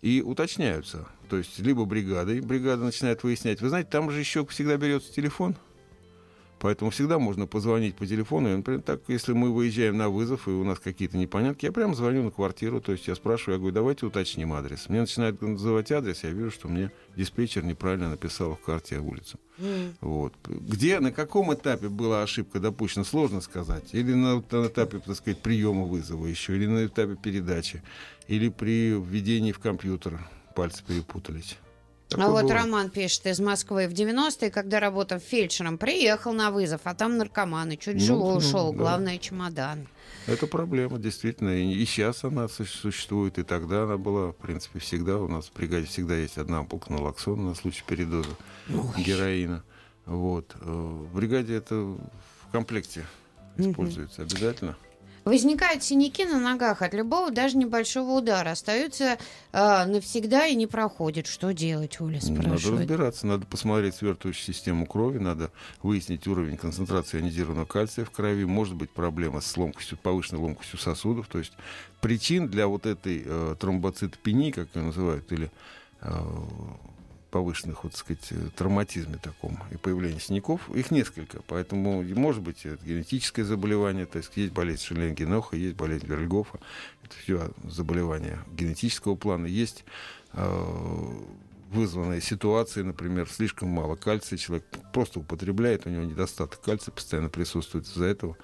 и 0.01 0.21
уточняются. 0.21 1.07
То 1.29 1.37
есть 1.37 1.59
либо 1.59 1.85
бригадой, 1.85 2.41
бригада 2.41 2.83
начинает 2.83 3.23
выяснять. 3.23 3.61
Вы 3.61 3.69
знаете, 3.69 3.89
там 3.91 4.09
же 4.09 4.19
еще 4.19 4.45
всегда 4.47 4.77
берется 4.77 5.13
телефон. 5.13 5.55
Поэтому 6.63 6.91
всегда 6.91 7.19
можно 7.19 7.45
позвонить 7.45 7.93
по 7.97 8.07
телефону. 8.07 8.53
И, 8.53 8.55
например, 8.55 8.81
так, 8.81 9.01
если 9.09 9.33
мы 9.33 9.53
выезжаем 9.53 9.97
на 9.97 10.07
вызов, 10.07 10.47
и 10.47 10.51
у 10.51 10.63
нас 10.63 10.79
какие-то 10.79 11.17
непонятки, 11.17 11.65
я 11.65 11.73
прямо 11.73 11.93
звоню 11.93 12.23
на 12.23 12.31
квартиру, 12.31 12.79
то 12.79 12.93
есть 12.93 13.05
я 13.05 13.15
спрашиваю, 13.15 13.55
я 13.55 13.59
говорю, 13.59 13.75
давайте 13.75 14.05
уточним 14.05 14.53
адрес. 14.53 14.87
Мне 14.87 15.01
начинают 15.01 15.41
называть 15.41 15.91
адрес, 15.91 16.23
я 16.23 16.29
вижу, 16.29 16.51
что 16.51 16.69
мне 16.69 16.89
диспетчер 17.17 17.65
неправильно 17.65 18.11
написал 18.11 18.55
в 18.55 18.61
карте 18.61 18.99
улицу. 18.99 19.37
Вот. 19.99 20.35
Где, 20.47 21.01
на 21.01 21.11
каком 21.11 21.53
этапе 21.53 21.89
была 21.89 22.23
ошибка 22.23 22.61
допущена, 22.61 23.03
сложно 23.03 23.41
сказать. 23.41 23.89
Или 23.91 24.13
на, 24.13 24.35
на 24.35 24.67
этапе, 24.67 24.99
так 24.99 25.17
сказать, 25.17 25.41
приема 25.41 25.83
вызова 25.83 26.27
еще, 26.27 26.55
или 26.55 26.67
на 26.67 26.85
этапе 26.85 27.17
передачи, 27.21 27.83
или 28.29 28.47
при 28.47 28.91
введении 28.91 29.51
в 29.51 29.59
компьютер 29.59 30.17
пальцы 30.55 30.81
перепутались. 30.87 31.57
А 32.13 32.17
Такое 32.17 32.31
вот 32.33 32.41
бывает. 32.43 32.61
Роман 32.63 32.89
пишет 32.89 33.25
из 33.27 33.39
Москвы. 33.39 33.87
В 33.87 33.93
90-е, 33.93 34.49
когда 34.51 34.79
работал 34.79 35.19
фельдшером, 35.19 35.77
приехал 35.77 36.33
на 36.33 36.51
вызов, 36.51 36.81
а 36.83 36.93
там 36.93 37.17
наркоманы. 37.17 37.77
Чуть 37.77 37.95
Ну, 37.95 38.01
живой 38.01 38.31
ну, 38.33 38.37
ушел. 38.37 38.71
да. 38.71 38.77
Главное, 38.77 39.17
чемодан. 39.17 39.87
Это 40.25 40.47
проблема, 40.47 40.99
действительно. 40.99 41.49
И, 41.49 41.85
сейчас 41.85 42.23
она 42.23 42.47
су- 42.47 42.65
существует, 42.65 43.37
и 43.39 43.43
тогда 43.43 43.83
она 43.83 43.97
была, 43.97 44.27
в 44.31 44.35
принципе, 44.37 44.79
всегда. 44.79 45.17
У 45.17 45.27
нас 45.27 45.47
в 45.47 45.53
бригаде 45.53 45.85
всегда 45.87 46.15
есть 46.15 46.37
одна 46.37 46.59
ампулка 46.59 46.93
налоксона 46.93 47.49
на 47.49 47.55
случай 47.55 47.83
передоза 47.85 48.29
героина. 48.97 49.63
Вот. 50.05 50.55
Э, 50.61 50.65
В 51.11 51.15
бригаде 51.15 51.55
это 51.55 51.75
в 51.75 51.99
комплекте 52.51 53.05
используется 53.57 54.21
обязательно. 54.21 54.75
Возникают 55.25 55.83
синяки 55.83 56.25
на 56.25 56.39
ногах 56.39 56.81
от 56.81 56.93
любого, 56.93 57.31
даже 57.31 57.57
небольшого 57.57 58.17
удара. 58.17 58.51
Остаются 58.51 59.17
э, 59.53 59.85
навсегда 59.85 60.47
и 60.47 60.55
не 60.55 60.67
проходят. 60.67 61.27
Что 61.27 61.53
делать, 61.53 62.01
Оля 62.01 62.19
Ну, 62.23 62.35
Надо 62.35 62.47
спрашивает. 62.49 62.79
разбираться, 62.81 63.27
надо 63.27 63.45
посмотреть 63.45 63.95
свертывающую 63.95 64.53
систему 64.53 64.85
крови, 64.85 65.19
надо 65.19 65.51
выяснить 65.81 66.27
уровень 66.27 66.57
концентрации 66.57 67.19
ионизированного 67.19 67.65
кальция 67.65 68.03
в 68.05 68.11
крови. 68.11 68.43
Может 68.43 68.75
быть 68.75 68.89
проблема 68.91 69.39
с 69.39 69.55
ломкостью, 69.55 69.97
повышенной 69.97 70.41
ломкостью 70.41 70.77
сосудов. 70.77 71.27
То 71.27 71.39
есть 71.39 71.53
причин 72.01 72.49
для 72.49 72.67
вот 72.67 72.85
этой 72.85 73.23
э, 73.25 73.55
тромбоцитопении, 73.59 74.51
как 74.51 74.67
ее 74.75 74.81
называют, 74.81 75.31
или 75.31 75.49
э, 76.01 76.09
повышенных, 77.33 77.83
вот, 77.83 77.95
сказать, 77.95 78.27
э, 78.29 78.49
травматизме 78.55 79.17
таком 79.17 79.57
и 79.71 79.77
появления 79.77 80.19
синяков, 80.19 80.69
их 80.69 80.91
несколько. 80.91 81.41
Поэтому, 81.47 82.03
может 82.03 82.43
быть, 82.43 82.63
это 82.63 82.85
генетическое 82.85 83.43
заболевание, 83.43 84.05
то 84.05 84.19
есть 84.19 84.31
есть 84.35 84.53
болезнь 84.53 84.83
Шелленгеноха, 84.83 85.55
есть 85.55 85.75
болезнь 85.75 86.05
Верльгофа. 86.05 86.59
Это 87.03 87.15
все 87.23 87.51
заболевания 87.63 88.37
генетического 88.51 89.15
плана. 89.15 89.47
Есть 89.47 89.83
э, 90.33 91.23
вызванные 91.71 92.21
ситуации, 92.21 92.83
например, 92.83 93.27
слишком 93.27 93.69
мало 93.69 93.95
кальция, 93.95 94.37
человек 94.37 94.65
просто 94.93 95.19
употребляет, 95.19 95.87
у 95.87 95.89
него 95.89 96.03
недостаток 96.03 96.61
кальция 96.61 96.91
постоянно 96.91 97.29
присутствует 97.29 97.87
из-за 97.87 98.05
этого. 98.05 98.37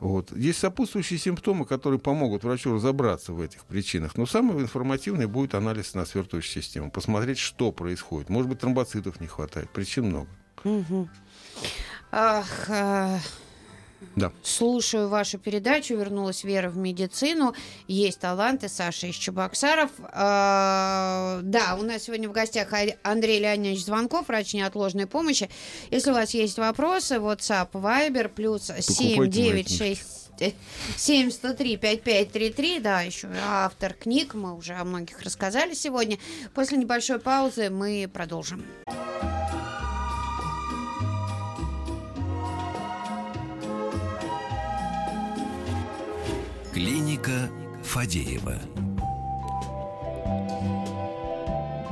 Вот. 0.00 0.36
Есть 0.36 0.58
сопутствующие 0.58 1.18
симптомы, 1.18 1.64
которые 1.64 1.98
помогут 1.98 2.44
врачу 2.44 2.74
разобраться 2.74 3.32
в 3.32 3.40
этих 3.40 3.64
причинах. 3.64 4.16
Но 4.16 4.26
самый 4.26 4.62
информативный 4.62 5.26
будет 5.26 5.54
анализ 5.54 5.94
на 5.94 6.04
свертывающую 6.04 6.62
систему. 6.62 6.90
Посмотреть, 6.90 7.38
что 7.38 7.72
происходит. 7.72 8.28
Может 8.28 8.48
быть, 8.48 8.60
тромбоцитов 8.60 9.20
не 9.20 9.26
хватает. 9.26 9.70
Причин 9.70 10.06
много. 10.06 10.28
Мгм. 10.64 11.08
Ах, 12.12 12.68
э, 12.68 13.18
Да. 14.14 14.32
Слушаю 14.42 15.08
вашу 15.08 15.38
передачу, 15.38 15.94
вернулась 15.94 16.44
вера 16.44 16.70
в 16.70 16.76
медицину. 16.76 17.54
Есть 17.86 18.20
таланты, 18.20 18.68
Саша 18.68 19.08
из 19.08 19.14
Чебоксаров. 19.14 19.90
А, 20.00 21.40
да, 21.42 21.76
у 21.78 21.82
нас 21.82 22.04
сегодня 22.04 22.28
в 22.28 22.32
гостях 22.32 22.68
Андрей 23.02 23.40
Леонидович 23.40 23.84
Звонков, 23.84 24.28
врач 24.28 24.54
неотложной 24.54 25.06
помощи. 25.06 25.50
Если 25.90 26.10
у 26.10 26.14
вас 26.14 26.34
есть 26.34 26.58
вопросы, 26.58 27.16
WhatsApp, 27.16 27.70
Viber, 27.72 28.28
плюс 28.28 28.70
7 28.78 29.18
мои 29.18 29.28
9 29.28 29.66
книжки. 29.66 29.96
6 29.96 30.26
7 30.96 31.30
103 31.30 31.76
5533, 31.76 32.80
да, 32.80 33.00
еще 33.00 33.28
автор 33.42 33.94
книг, 33.94 34.34
мы 34.34 34.54
уже 34.54 34.74
о 34.74 34.84
многих 34.84 35.22
рассказали 35.22 35.74
сегодня. 35.74 36.18
После 36.54 36.76
небольшой 36.76 37.18
паузы 37.18 37.70
мы 37.70 38.08
продолжим. 38.12 38.64
Клиника 47.16 47.48
Фадеева. 47.82 48.58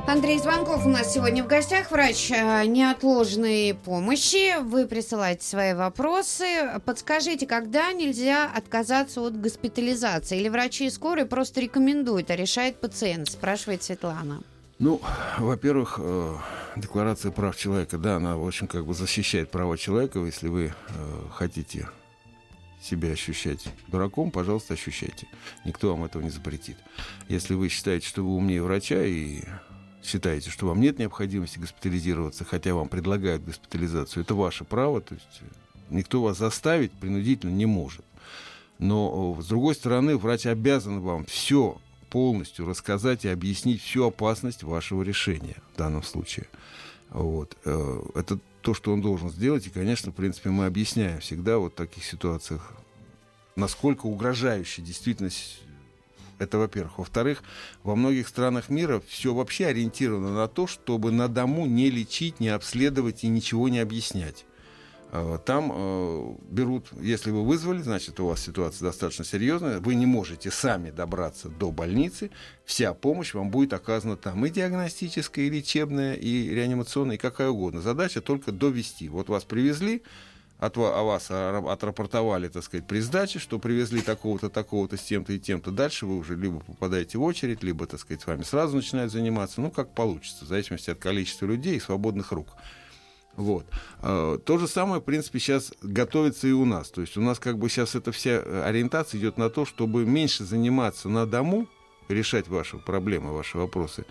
Андрей 0.07 0.37
Звонков 0.37 0.85
у 0.85 0.89
нас 0.89 1.11
сегодня 1.11 1.43
в 1.43 1.47
гостях, 1.47 1.89
врач 1.89 2.29
э, 2.29 2.65
неотложной 2.65 3.73
помощи. 3.73 4.61
Вы 4.61 4.85
присылаете 4.85 5.43
свои 5.43 5.73
вопросы. 5.73 6.79
Подскажите, 6.85 7.47
когда 7.47 7.91
нельзя 7.91 8.51
отказаться 8.55 9.21
от 9.21 9.39
госпитализации? 9.39 10.39
Или 10.39 10.49
врачи 10.49 10.89
скорой 10.91 11.25
просто 11.25 11.59
рекомендуют, 11.59 12.29
а 12.29 12.35
решает 12.35 12.79
пациент? 12.79 13.29
Спрашивает 13.29 13.81
Светлана. 13.81 14.41
Ну, 14.77 15.01
во-первых, 15.39 15.99
э, 15.99 16.35
декларация 16.75 17.31
прав 17.31 17.57
человека, 17.57 17.97
да, 17.97 18.17
она 18.17 18.37
очень 18.37 18.67
как 18.67 18.85
бы 18.85 18.93
защищает 18.93 19.49
права 19.49 19.75
человека. 19.75 20.19
Если 20.19 20.49
вы 20.49 20.65
э, 20.65 20.71
хотите 21.33 21.87
себя 22.85 23.11
ощущать 23.11 23.67
дураком, 23.87 24.31
пожалуйста, 24.31 24.73
ощущайте. 24.73 25.27
Никто 25.65 25.91
вам 25.93 26.05
этого 26.05 26.21
не 26.21 26.29
запретит. 26.29 26.77
Если 27.27 27.53
вы 27.53 27.69
считаете, 27.69 28.07
что 28.07 28.23
вы 28.23 28.35
умнее 28.35 28.61
врача 28.61 29.03
и 29.03 29.41
считаете, 30.03 30.49
что 30.49 30.67
вам 30.67 30.79
нет 30.79 30.99
необходимости 30.99 31.59
госпитализироваться, 31.59 32.45
хотя 32.45 32.73
вам 32.73 32.87
предлагают 32.87 33.43
госпитализацию, 33.43 34.23
это 34.23 34.35
ваше 34.35 34.63
право, 34.63 35.01
то 35.01 35.15
есть 35.15 35.41
э, 35.41 35.45
никто 35.89 36.21
вас 36.21 36.37
заставить 36.37 36.91
принудительно 36.91 37.51
не 37.51 37.65
может. 37.65 38.05
Но, 38.77 39.37
с 39.41 39.47
другой 39.47 39.73
стороны, 39.73 40.17
врач 40.17 40.45
обязан 40.45 40.99
вам 40.99 41.25
все 41.25 41.77
полностью 42.09 42.67
рассказать 42.67 43.25
и 43.25 43.29
объяснить 43.29 43.81
всю 43.81 44.05
опасность 44.05 44.63
вашего 44.63 45.01
решения 45.01 45.55
в 45.73 45.77
данном 45.77 46.03
случае. 46.03 46.47
Вот. 47.09 47.57
Э, 47.65 48.01
Это 48.15 48.39
то, 48.65 48.73
что 48.73 48.91
он 48.91 48.99
должен 48.99 49.29
сделать. 49.29 49.67
И, 49.67 49.69
конечно, 49.69 50.11
в 50.11 50.15
принципе, 50.15 50.49
мы 50.49 50.65
объясняем 50.65 51.19
всегда 51.19 51.59
вот 51.59 51.73
в 51.73 51.75
таких 51.75 52.03
ситуациях, 52.03 52.73
насколько 53.55 54.07
угрожающе 54.07 54.81
действительно 54.81 55.29
с- 55.29 55.59
Это 56.39 56.57
во-первых. 56.57 56.97
Во-вторых, 56.97 57.43
во 57.83 57.95
многих 57.95 58.27
странах 58.27 58.67
мира 58.69 59.01
все 59.07 59.33
вообще 59.33 59.67
ориентировано 59.67 60.33
на 60.33 60.47
то, 60.49 60.67
чтобы 60.67 61.11
на 61.11 61.27
дому 61.29 61.65
не 61.65 61.89
лечить, 61.89 62.41
не 62.41 62.49
обследовать 62.49 63.23
и 63.23 63.27
ничего 63.27 63.69
не 63.69 63.79
объяснять. 63.79 64.45
А, 65.11 65.37
там 65.37 65.71
э, 65.73 66.35
берут, 66.49 66.87
если 66.99 67.31
вы 67.31 67.45
вызвали, 67.45 67.81
значит, 67.81 68.19
у 68.19 68.27
вас 68.27 68.41
ситуация 68.41 68.85
достаточно 68.87 69.23
серьезная, 69.23 69.79
вы 69.79 69.95
не 69.95 70.05
можете 70.05 70.51
сами 70.51 70.91
добраться 70.91 71.49
до 71.49 71.71
больницы, 71.71 72.31
вся 72.65 72.93
помощь 72.93 73.33
вам 73.33 73.49
будет 73.49 73.73
оказана 73.73 74.17
там, 74.17 74.45
и 74.45 74.49
диагностическая, 74.49 75.45
и 75.45 75.49
лечебная, 75.49 76.15
и 76.15 76.49
реанимационная, 76.49 77.15
и 77.15 77.19
какая 77.19 77.49
угодно. 77.49 77.81
Задача 77.81 78.21
только 78.21 78.51
довести. 78.51 79.07
Вот 79.09 79.29
вас 79.29 79.43
привезли, 79.43 80.03
от, 80.59 80.77
о 80.77 81.03
вас 81.03 81.29
отрапортовали, 81.29 82.47
так 82.47 82.63
сказать, 82.63 82.87
при 82.87 82.99
сдаче, 82.99 83.39
что 83.39 83.59
привезли 83.59 84.01
такого-то, 84.01 84.49
такого-то 84.49 84.97
с 84.97 85.01
тем-то 85.01 85.33
и 85.33 85.39
тем-то. 85.39 85.71
Дальше 85.71 86.05
вы 86.05 86.17
уже 86.17 86.35
либо 86.35 86.59
попадаете 86.59 87.17
в 87.17 87.23
очередь, 87.23 87.63
либо, 87.63 87.85
так 87.85 87.99
сказать, 87.99 88.21
с 88.21 88.27
вами 88.27 88.43
сразу 88.43 88.75
начинают 88.75 89.11
заниматься. 89.11 89.61
Ну, 89.61 89.69
как 89.69 89.93
получится, 89.93 90.45
в 90.45 90.47
зависимости 90.47 90.89
от 90.89 90.99
количества 90.99 91.45
людей 91.45 91.75
и 91.75 91.79
свободных 91.79 92.31
рук. 92.31 92.47
Вот. 93.35 93.65
А, 94.01 94.37
то 94.37 94.57
же 94.57 94.67
самое, 94.67 95.01
в 95.01 95.03
принципе, 95.03 95.39
сейчас 95.39 95.73
готовится 95.81 96.47
и 96.47 96.51
у 96.51 96.65
нас. 96.65 96.89
То 96.89 97.01
есть 97.01 97.17
у 97.17 97.21
нас 97.21 97.39
как 97.39 97.57
бы 97.57 97.69
сейчас 97.69 97.95
эта 97.95 98.11
вся 98.11 98.39
ориентация 98.65 99.19
идет 99.19 99.37
на 99.37 99.49
то, 99.49 99.65
чтобы 99.65 100.05
меньше 100.05 100.43
заниматься 100.43 101.09
на 101.09 101.25
дому, 101.25 101.67
решать 102.09 102.47
ваши 102.47 102.77
проблемы, 102.77 103.33
ваши 103.33 103.57
вопросы, 103.57 104.05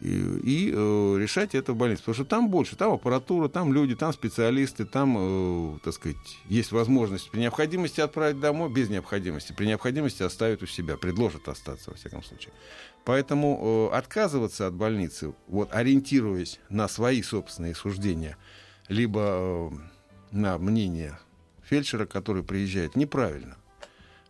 и, 0.00 0.08
и 0.08 0.72
э, 0.74 1.16
решать 1.18 1.54
это 1.54 1.72
в 1.72 1.76
больнице. 1.76 2.00
Потому 2.00 2.14
что 2.14 2.24
там 2.24 2.48
больше, 2.48 2.76
там 2.76 2.92
аппаратура, 2.92 3.48
там 3.48 3.72
люди, 3.72 3.94
там 3.94 4.12
специалисты, 4.12 4.86
там, 4.86 5.16
э, 5.18 5.78
так 5.84 5.94
сказать, 5.94 6.16
есть 6.48 6.72
возможность 6.72 7.30
при 7.30 7.40
необходимости 7.40 8.00
отправить 8.00 8.40
домой, 8.40 8.70
без 8.70 8.88
необходимости, 8.88 9.52
при 9.52 9.66
необходимости 9.66 10.22
оставить 10.22 10.62
у 10.62 10.66
себя, 10.66 10.96
предложат 10.96 11.48
остаться, 11.48 11.90
во 11.90 11.96
всяком 11.96 12.22
случае. 12.22 12.52
Поэтому 13.04 13.90
э, 13.92 13.96
отказываться 13.96 14.66
от 14.66 14.74
больницы, 14.74 15.34
вот, 15.48 15.68
ориентируясь 15.72 16.60
на 16.70 16.88
свои 16.88 17.22
собственные 17.22 17.74
суждения, 17.74 18.36
либо 18.90 19.20
э, 19.22 19.70
на 20.32 20.58
мнение 20.58 21.18
фельдшера, 21.62 22.04
который 22.04 22.42
приезжает, 22.42 22.96
неправильно. 22.96 23.56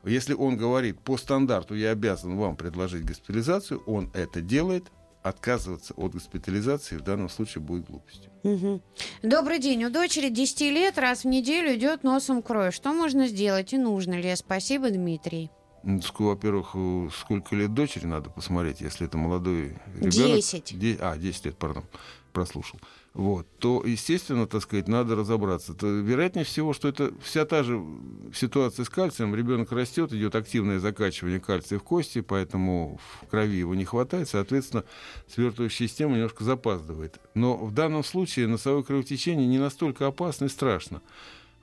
Если 0.04 0.34
он 0.34 0.56
говорит, 0.56 1.00
по 1.00 1.16
стандарту 1.16 1.74
я 1.74 1.90
обязан 1.90 2.36
вам 2.36 2.56
предложить 2.56 3.04
госпитализацию, 3.04 3.82
он 3.86 4.10
это 4.14 4.40
делает, 4.40 4.84
отказываться 5.22 5.92
от 5.94 6.12
госпитализации 6.12 6.96
в 6.96 7.02
данном 7.02 7.28
случае 7.28 7.62
будет 7.62 7.86
глупостью. 7.86 8.30
Угу. 8.42 8.82
Добрый 9.22 9.58
день. 9.58 9.84
У 9.84 9.90
дочери 9.90 10.30
10 10.30 10.60
лет 10.72 10.98
раз 10.98 11.24
в 11.24 11.26
неделю 11.26 11.74
идет 11.74 12.04
носом 12.04 12.42
кровь. 12.42 12.74
Что 12.74 12.92
можно 12.92 13.28
сделать 13.28 13.72
и 13.72 13.78
нужно 13.78 14.14
ли? 14.14 14.34
Спасибо, 14.36 14.90
Дмитрий. 14.90 15.50
Ну, 15.82 16.00
во-первых, 16.18 16.70
э, 16.74 17.08
сколько 17.14 17.56
лет 17.56 17.72
дочери 17.72 18.06
надо 18.06 18.28
посмотреть, 18.30 18.82
если 18.82 19.06
это 19.06 19.16
молодой 19.16 19.78
ребенок. 19.96 20.36
10. 20.36 20.98
А, 21.00 21.16
10 21.16 21.44
лет, 21.46 21.56
пардон, 21.56 21.84
прослушал 22.32 22.78
вот, 23.12 23.48
то, 23.58 23.82
естественно, 23.84 24.46
так 24.46 24.62
сказать, 24.62 24.86
надо 24.86 25.16
разобраться. 25.16 25.74
То, 25.74 25.88
вероятнее 25.88 26.44
всего, 26.44 26.72
что 26.72 26.86
это 26.86 27.12
вся 27.20 27.44
та 27.44 27.64
же 27.64 27.84
ситуация 28.32 28.84
с 28.84 28.88
кальцием. 28.88 29.34
Ребенок 29.34 29.72
растет, 29.72 30.12
идет 30.12 30.36
активное 30.36 30.78
закачивание 30.78 31.40
кальция 31.40 31.80
в 31.80 31.82
кости, 31.82 32.20
поэтому 32.20 33.00
в 33.20 33.26
крови 33.26 33.58
его 33.58 33.74
не 33.74 33.84
хватает, 33.84 34.28
соответственно, 34.28 34.84
свертывающая 35.26 35.88
система 35.88 36.14
немножко 36.14 36.44
запаздывает. 36.44 37.18
Но 37.34 37.56
в 37.56 37.74
данном 37.74 38.04
случае 38.04 38.46
носовое 38.46 38.84
кровотечение 38.84 39.46
не 39.48 39.58
настолько 39.58 40.06
опасно 40.06 40.44
и 40.44 40.48
страшно. 40.48 41.02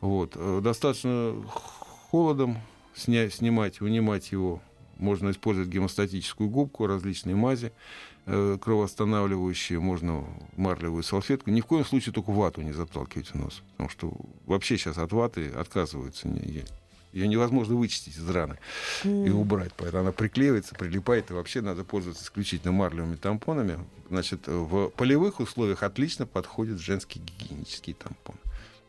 Вот. 0.02 0.34
Э, 0.36 0.60
достаточно 0.62 1.34
холодом 2.12 2.58
снять, 2.94 3.34
снимать, 3.34 3.80
вынимать 3.80 4.34
его. 4.34 4.62
Можно 5.00 5.32
использовать 5.32 5.70
гемостатическую 5.70 6.50
губку, 6.50 6.88
различные 6.88 7.36
мази. 7.36 7.72
Э, 8.26 8.58
кровоостанавливающие, 8.60 9.80
можно 9.80 10.26
марлевую 10.58 11.04
салфетку. 11.04 11.50
Ни 11.50 11.62
в 11.62 11.66
коем 11.66 11.86
случае 11.86 12.14
только 12.14 12.32
вату 12.32 12.62
не 12.62 12.74
заталкивать 12.74 13.30
в 13.30 13.36
нос. 13.36 13.62
Потому 13.72 13.90
что 13.90 14.14
вообще 14.46 14.78
сейчас 14.78 14.98
от 14.98 15.14
ваты 15.14 15.50
отказываются. 15.50 16.28
Ее 17.14 17.28
невозможно 17.28 17.76
вычистить 17.76 18.18
из 18.18 18.30
раны 18.30 18.60
mm. 19.04 19.28
и 19.28 19.30
убрать. 19.30 19.72
Поэтому 19.78 20.02
она 20.02 20.12
приклеивается, 20.12 20.76
прилипает. 20.76 21.32
И 21.32 21.34
вообще 21.34 21.62
надо 21.62 21.86
пользоваться 21.86 22.24
исключительно 22.24 22.74
марлевыми 22.74 23.16
тампонами. 23.16 23.80
Значит, 24.10 24.48
в 24.48 24.90
полевых 24.90 25.40
условиях 25.40 25.84
отлично 25.84 26.26
подходит 26.26 26.80
женский 26.80 27.20
гигиенический 27.20 27.94
тампон. 27.94 28.36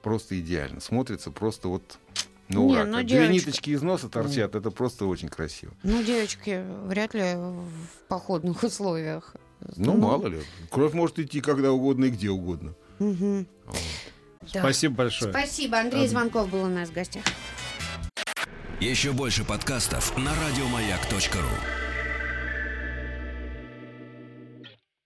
Просто 0.03 0.39
идеально. 0.41 0.81
Смотрится 0.81 1.31
просто 1.31 1.69
вот 1.69 1.99
ну, 2.49 2.69
Не, 2.71 2.85
ну, 2.85 3.03
девочка... 3.03 3.27
Две 3.27 3.29
ниточки 3.29 3.71
из 3.71 3.83
носа 3.83 4.09
торчат, 4.09 4.55
это 4.55 4.71
просто 4.71 5.07
очень 5.07 5.29
красиво. 5.29 5.73
Ну, 5.83 6.03
девочки, 6.03 6.65
вряд 6.87 7.15
ли 7.15 7.35
в 7.35 8.09
походных 8.09 8.63
условиях. 8.63 9.35
Ну, 9.77 9.93
ну, 9.93 9.97
мало 9.97 10.27
ли. 10.29 10.41
Кровь 10.71 10.95
может 10.95 11.19
идти 11.19 11.41
когда 11.41 11.73
угодно 11.73 12.07
и 12.07 12.11
где 12.11 12.31
угодно. 12.31 12.75
Угу. 13.01 13.47
Вот. 13.67 13.77
Да. 14.53 14.61
Спасибо 14.61 14.95
большое. 14.95 15.33
Спасибо. 15.33 15.79
Андрей 15.79 16.07
Звонков 16.07 16.49
был 16.51 16.63
у 16.63 16.69
нас 16.69 16.89
в 16.89 16.93
гостях. 16.93 17.25
Еще 18.81 19.13
больше 19.13 19.45
подкастов 19.45 20.17
на 20.17 20.33
радиомаяк.ру 20.35 21.88